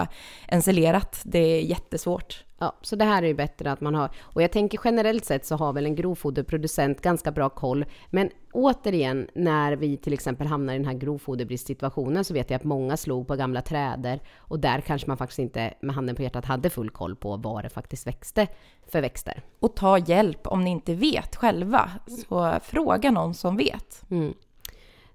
ensilerat. 0.49 1.21
Det 1.25 1.39
är 1.39 1.61
jättesvårt. 1.61 2.45
Ja, 2.65 2.75
så 2.83 2.97
det 2.97 3.05
här 3.05 3.23
är 3.23 3.27
ju 3.27 3.35
bättre 3.35 3.73
att 3.73 3.81
man 3.81 3.95
har. 3.95 4.11
Och 4.21 4.43
jag 4.43 4.53
tänker 4.53 4.81
generellt 4.85 5.25
sett 5.25 5.47
så 5.47 5.57
har 5.57 5.73
väl 5.73 5.87
en 5.87 5.95
grovfoderproducent 5.95 7.01
ganska 7.01 7.33
bra 7.33 7.49
koll. 7.49 7.85
Men 8.11 8.31
återigen, 8.53 9.29
när 9.35 9.73
vi 9.77 9.97
till 9.97 10.13
exempel 10.13 10.47
hamnar 10.47 10.75
i 10.75 10.77
den 10.77 10.87
här 10.87 10.95
grovfoderbristsituationen 10.95 12.25
så 12.25 12.35
vet 12.35 12.51
jag 12.51 12.57
att 12.57 12.65
många 12.65 12.97
slog 12.97 13.29
på 13.29 13.37
gamla 13.37 13.63
träder 13.63 14.21
och 14.37 14.61
där 14.61 14.81
kanske 14.81 15.09
man 15.09 15.17
faktiskt 15.17 15.39
inte 15.39 15.75
med 15.81 15.95
handen 15.95 16.17
på 16.17 16.23
hjärtat 16.23 16.45
hade 16.45 16.71
full 16.71 16.91
koll 16.91 17.17
på 17.17 17.37
vad 17.37 17.65
det 17.65 17.69
faktiskt 17.69 18.07
växte 18.07 18.47
för 18.87 19.01
växter. 19.01 19.43
Och 19.61 19.77
ta 19.77 19.99
hjälp 19.99 20.47
om 20.47 20.65
ni 20.65 20.71
inte 20.71 20.95
vet 20.95 21.37
själva. 21.37 21.91
Så 22.29 22.59
fråga 22.63 23.11
någon 23.11 23.35
som 23.35 23.57
vet. 23.57 24.03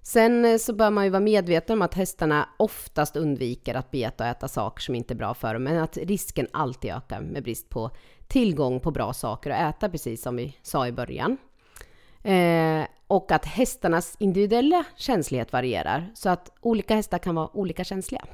Sen 0.02 0.44
eh, 0.44 0.58
så 0.58 0.72
bör 0.72 0.90
man 0.90 1.04
ju 1.04 1.10
vara 1.10 1.20
medveten 1.20 1.78
om 1.78 1.82
att 1.82 1.94
hästarna 1.94 2.48
oftast 2.56 3.16
undviker 3.16 3.74
att 3.74 3.90
beta 3.90 4.24
och 4.24 4.30
äta 4.30 4.48
saker 4.48 4.82
som 4.82 4.94
inte 4.94 5.14
är 5.14 5.16
bra 5.16 5.34
för 5.34 5.54
dem, 5.54 5.62
men 5.62 5.78
att 5.78 5.96
risken 5.96 6.46
alltid 6.52 6.90
ökar 6.90 7.20
med 7.20 7.42
brist 7.42 7.68
på 7.68 7.90
tillgång 8.28 8.80
på 8.80 8.90
bra 8.90 9.12
saker 9.12 9.50
att 9.50 9.76
äta, 9.76 9.88
precis 9.88 10.22
som 10.22 10.36
vi 10.36 10.56
sa 10.62 10.86
i 10.86 10.92
början. 10.92 11.36
Eh, 12.22 12.84
och 13.06 13.32
att 13.32 13.44
hästarnas 13.44 14.16
individuella 14.18 14.84
känslighet 14.96 15.52
varierar, 15.52 16.10
så 16.14 16.28
att 16.28 16.52
olika 16.60 16.94
hästar 16.94 17.18
kan 17.18 17.34
vara 17.34 17.56
olika 17.56 17.84
känsliga. 17.84 18.24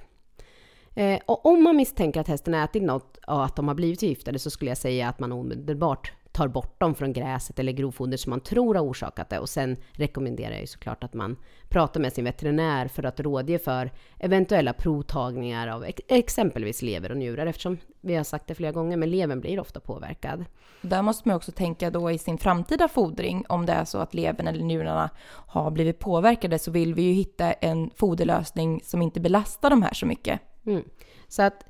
Eh, 0.94 1.20
och 1.26 1.46
om 1.46 1.62
man 1.62 1.76
misstänker 1.76 2.20
att 2.20 2.29
hästen 2.29 2.55
har 2.55 2.64
ätit 2.64 2.83
något 2.83 3.16
och 3.16 3.44
att 3.44 3.57
de 3.57 3.68
har 3.68 3.74
blivit 3.74 4.00
förgiftade 4.00 4.38
så 4.38 4.50
skulle 4.50 4.70
jag 4.70 4.79
säga 4.79 5.09
att 5.09 5.18
man 5.18 5.33
omedelbart 5.33 6.12
tar 6.37 6.49
bort 6.49 6.81
dem 6.81 6.94
från 6.94 7.12
gräset 7.12 7.59
eller 7.59 7.72
grovfoder 7.72 8.16
som 8.16 8.31
man 8.31 8.40
tror 8.40 8.75
har 8.75 8.85
orsakat 8.85 9.31
det. 9.31 9.38
Och 9.38 9.49
sen 9.49 9.77
rekommenderar 9.92 10.51
jag 10.51 10.61
ju 10.61 10.66
såklart 10.66 11.05
att 11.05 11.14
man 11.14 11.37
pratar 11.68 12.01
med 12.01 12.12
sin 12.12 12.25
veterinär 12.25 12.88
för 12.88 13.03
att 13.03 13.20
rådge 13.20 13.59
för 13.59 13.92
eventuella 14.18 14.72
provtagningar 14.72 15.68
av 15.68 15.85
ex- 15.85 16.03
exempelvis 16.09 16.83
lever 16.83 17.11
och 17.11 17.16
njurar 17.16 17.46
eftersom 17.46 17.79
vi 18.01 18.16
har 18.16 18.25
sagt 18.25 18.46
det 18.46 18.55
flera 18.55 18.72
gånger, 18.72 18.96
men 18.96 19.11
levern 19.11 19.40
blir 19.40 19.61
ofta 19.61 19.81
påverkad. 19.81 20.44
Där 20.83 21.03
måste 21.03 21.29
man 21.29 21.37
också 21.37 21.53
tänka 21.53 21.90
då 21.90 22.11
i 22.11 22.18
sin 22.18 22.38
framtida 22.38 22.88
fodring, 22.88 23.44
om 23.49 23.66
det 23.66 23.72
är 23.72 23.85
så 23.85 23.99
att 23.99 24.14
levern 24.14 24.46
eller 24.46 24.64
njurarna 24.64 25.11
har 25.46 25.70
blivit 25.70 25.99
påverkade, 25.99 26.59
så 26.59 26.70
vill 26.70 26.94
vi 26.94 27.03
ju 27.03 27.12
hitta 27.12 27.53
en 27.53 27.90
foderlösning 27.96 28.81
som 28.85 29.03
inte 29.03 29.20
belastar 29.20 29.70
de 29.70 29.83
här 29.83 29.94
så 29.94 30.07
mycket. 30.07 30.40
Mm. 30.66 30.85
Så 31.29 31.42
att 31.42 31.64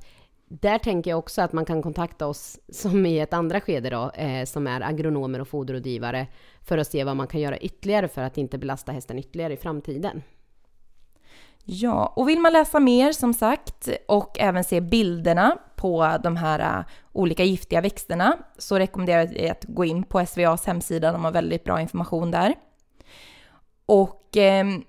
där 0.48 0.78
tänker 0.78 1.11
jag 1.11 1.18
också 1.18 1.42
att 1.42 1.52
man 1.52 1.64
kan 1.64 1.82
kontakta 1.82 2.26
oss 2.26 2.59
som 2.72 3.06
i 3.06 3.18
ett 3.18 3.32
andra 3.32 3.61
skede 3.61 3.90
då, 3.90 4.11
eh, 4.11 4.44
som 4.44 4.66
är 4.66 4.80
agronomer 4.80 5.40
och 5.40 5.48
foderrådgivare 5.48 6.26
för 6.62 6.78
att 6.78 6.87
se 6.87 7.04
vad 7.04 7.16
man 7.16 7.26
kan 7.26 7.40
göra 7.40 7.59
ytterligare 7.59 8.09
för 8.09 8.22
att 8.22 8.38
inte 8.38 8.59
belasta 8.59 8.92
hästen 8.92 9.18
ytterligare 9.18 9.52
i 9.52 9.56
framtiden. 9.56 10.22
Ja, 11.64 12.12
och 12.16 12.28
vill 12.28 12.40
man 12.40 12.52
läsa 12.52 12.80
mer 12.80 13.12
som 13.12 13.35
sagt 13.35 13.88
och 14.09 14.38
även 14.38 14.64
se 14.64 14.80
bilderna 14.80 15.59
på 15.76 16.18
de 16.22 16.37
här 16.37 16.78
uh, 16.78 16.87
olika 17.12 17.44
giftiga 17.44 17.80
växterna 17.80 18.38
så 18.59 18.78
rekommenderar 18.78 19.28
jag 19.35 19.50
att 19.50 19.64
gå 19.64 19.85
in 19.85 20.02
på 20.02 20.26
SVAs 20.26 20.66
hemsida, 20.66 21.12
de 21.12 21.24
har 21.24 21.32
väldigt 21.32 21.64
bra 21.64 21.80
information 21.80 22.30
där. 22.30 22.54
Och, 23.87 24.37
ehm, 24.37 24.85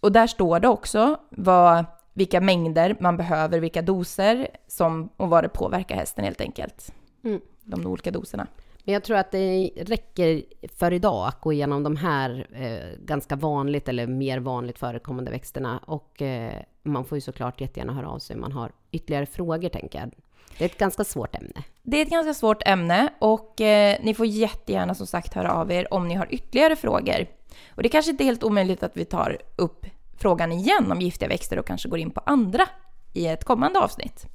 och 0.00 0.12
där 0.12 0.26
står 0.26 0.60
det 0.60 0.68
också 0.68 1.16
vad, 1.30 1.84
vilka 2.14 2.40
mängder 2.40 2.96
man 3.00 3.16
behöver, 3.16 3.60
vilka 3.60 3.82
doser 3.82 4.48
som, 4.66 5.08
och 5.16 5.28
vad 5.28 5.44
det 5.44 5.48
påverkar 5.48 5.96
hästen 5.96 6.24
helt 6.24 6.40
enkelt. 6.40 6.92
Mm. 7.24 7.40
De 7.62 7.86
olika 7.86 8.10
doserna. 8.10 8.46
Men 8.84 8.92
jag 8.92 9.04
tror 9.04 9.16
att 9.16 9.30
det 9.30 9.70
räcker 9.76 10.42
för 10.78 10.92
idag 10.92 11.28
att 11.28 11.40
gå 11.40 11.52
igenom 11.52 11.82
de 11.82 11.96
här 11.96 12.46
eh, 12.52 13.04
ganska 13.04 13.36
vanligt 13.36 13.88
eller 13.88 14.06
mer 14.06 14.38
vanligt 14.38 14.78
förekommande 14.78 15.30
växterna. 15.30 15.78
Och 15.78 16.22
eh, 16.22 16.62
man 16.82 17.04
får 17.04 17.16
ju 17.16 17.20
såklart 17.20 17.60
jättegärna 17.60 17.92
höra 17.92 18.08
av 18.08 18.18
sig 18.18 18.34
om 18.34 18.40
man 18.40 18.52
har 18.52 18.72
ytterligare 18.90 19.26
frågor, 19.26 19.68
tänker 19.68 19.98
jag. 19.98 20.10
Det 20.58 20.64
är 20.64 20.68
ett 20.68 20.78
ganska 20.78 21.04
svårt 21.04 21.34
ämne. 21.34 21.62
Det 21.82 21.96
är 21.96 22.02
ett 22.02 22.10
ganska 22.10 22.34
svårt 22.34 22.62
ämne 22.66 23.08
och 23.18 23.60
eh, 23.60 23.98
ni 24.02 24.14
får 24.14 24.26
jättegärna 24.26 24.94
som 24.94 25.06
sagt 25.06 25.34
höra 25.34 25.52
av 25.52 25.72
er 25.72 25.94
om 25.94 26.08
ni 26.08 26.14
har 26.14 26.26
ytterligare 26.30 26.76
frågor. 26.76 27.26
Och 27.68 27.82
det 27.82 27.88
är 27.88 27.90
kanske 27.90 28.10
inte 28.10 28.24
är 28.24 28.26
helt 28.26 28.44
omöjligt 28.44 28.82
att 28.82 28.96
vi 28.96 29.04
tar 29.04 29.38
upp 29.56 29.86
frågan 30.18 30.52
igen 30.52 30.92
om 30.92 31.00
giftiga 31.00 31.28
växter 31.28 31.58
och 31.58 31.66
kanske 31.66 31.88
går 31.88 31.98
in 31.98 32.10
på 32.10 32.22
andra 32.26 32.68
i 33.12 33.26
ett 33.26 33.44
kommande 33.44 33.78
avsnitt. 33.78 34.26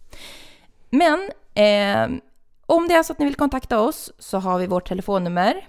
Men 0.89 1.19
eh, 1.53 2.19
om 2.65 2.87
det 2.87 2.93
är 2.93 3.03
så 3.03 3.13
att 3.13 3.19
ni 3.19 3.25
vill 3.25 3.35
kontakta 3.35 3.79
oss 3.79 4.11
så 4.19 4.37
har 4.37 4.59
vi 4.59 4.67
vårt 4.67 4.87
telefonnummer 4.87 5.67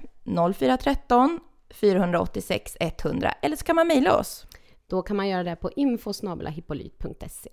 0413 0.55 1.41
486 1.75 2.77
100 2.81 3.35
eller 3.43 3.57
så 3.57 3.65
kan 3.65 3.77
man 3.77 3.87
mejla 3.87 4.17
oss. 4.17 4.47
Då 4.91 5.03
kan 5.03 5.17
man 5.17 5.29
göra 5.29 5.43
det 5.43 5.57
på 5.57 5.71
infosnabelahippolyt.se. 5.77 7.51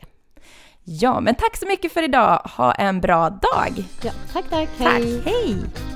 Ja, 0.83 1.19
men 1.19 1.35
tack 1.35 1.57
så 1.57 1.67
mycket 1.67 1.91
för 1.91 2.03
idag. 2.03 2.41
Ha 2.57 2.73
en 2.73 3.01
bra 3.01 3.29
dag. 3.29 3.83
Ja, 4.03 4.11
tack, 4.33 4.49
tack. 4.49 4.69
Tack, 4.77 5.03
hej! 5.25 5.87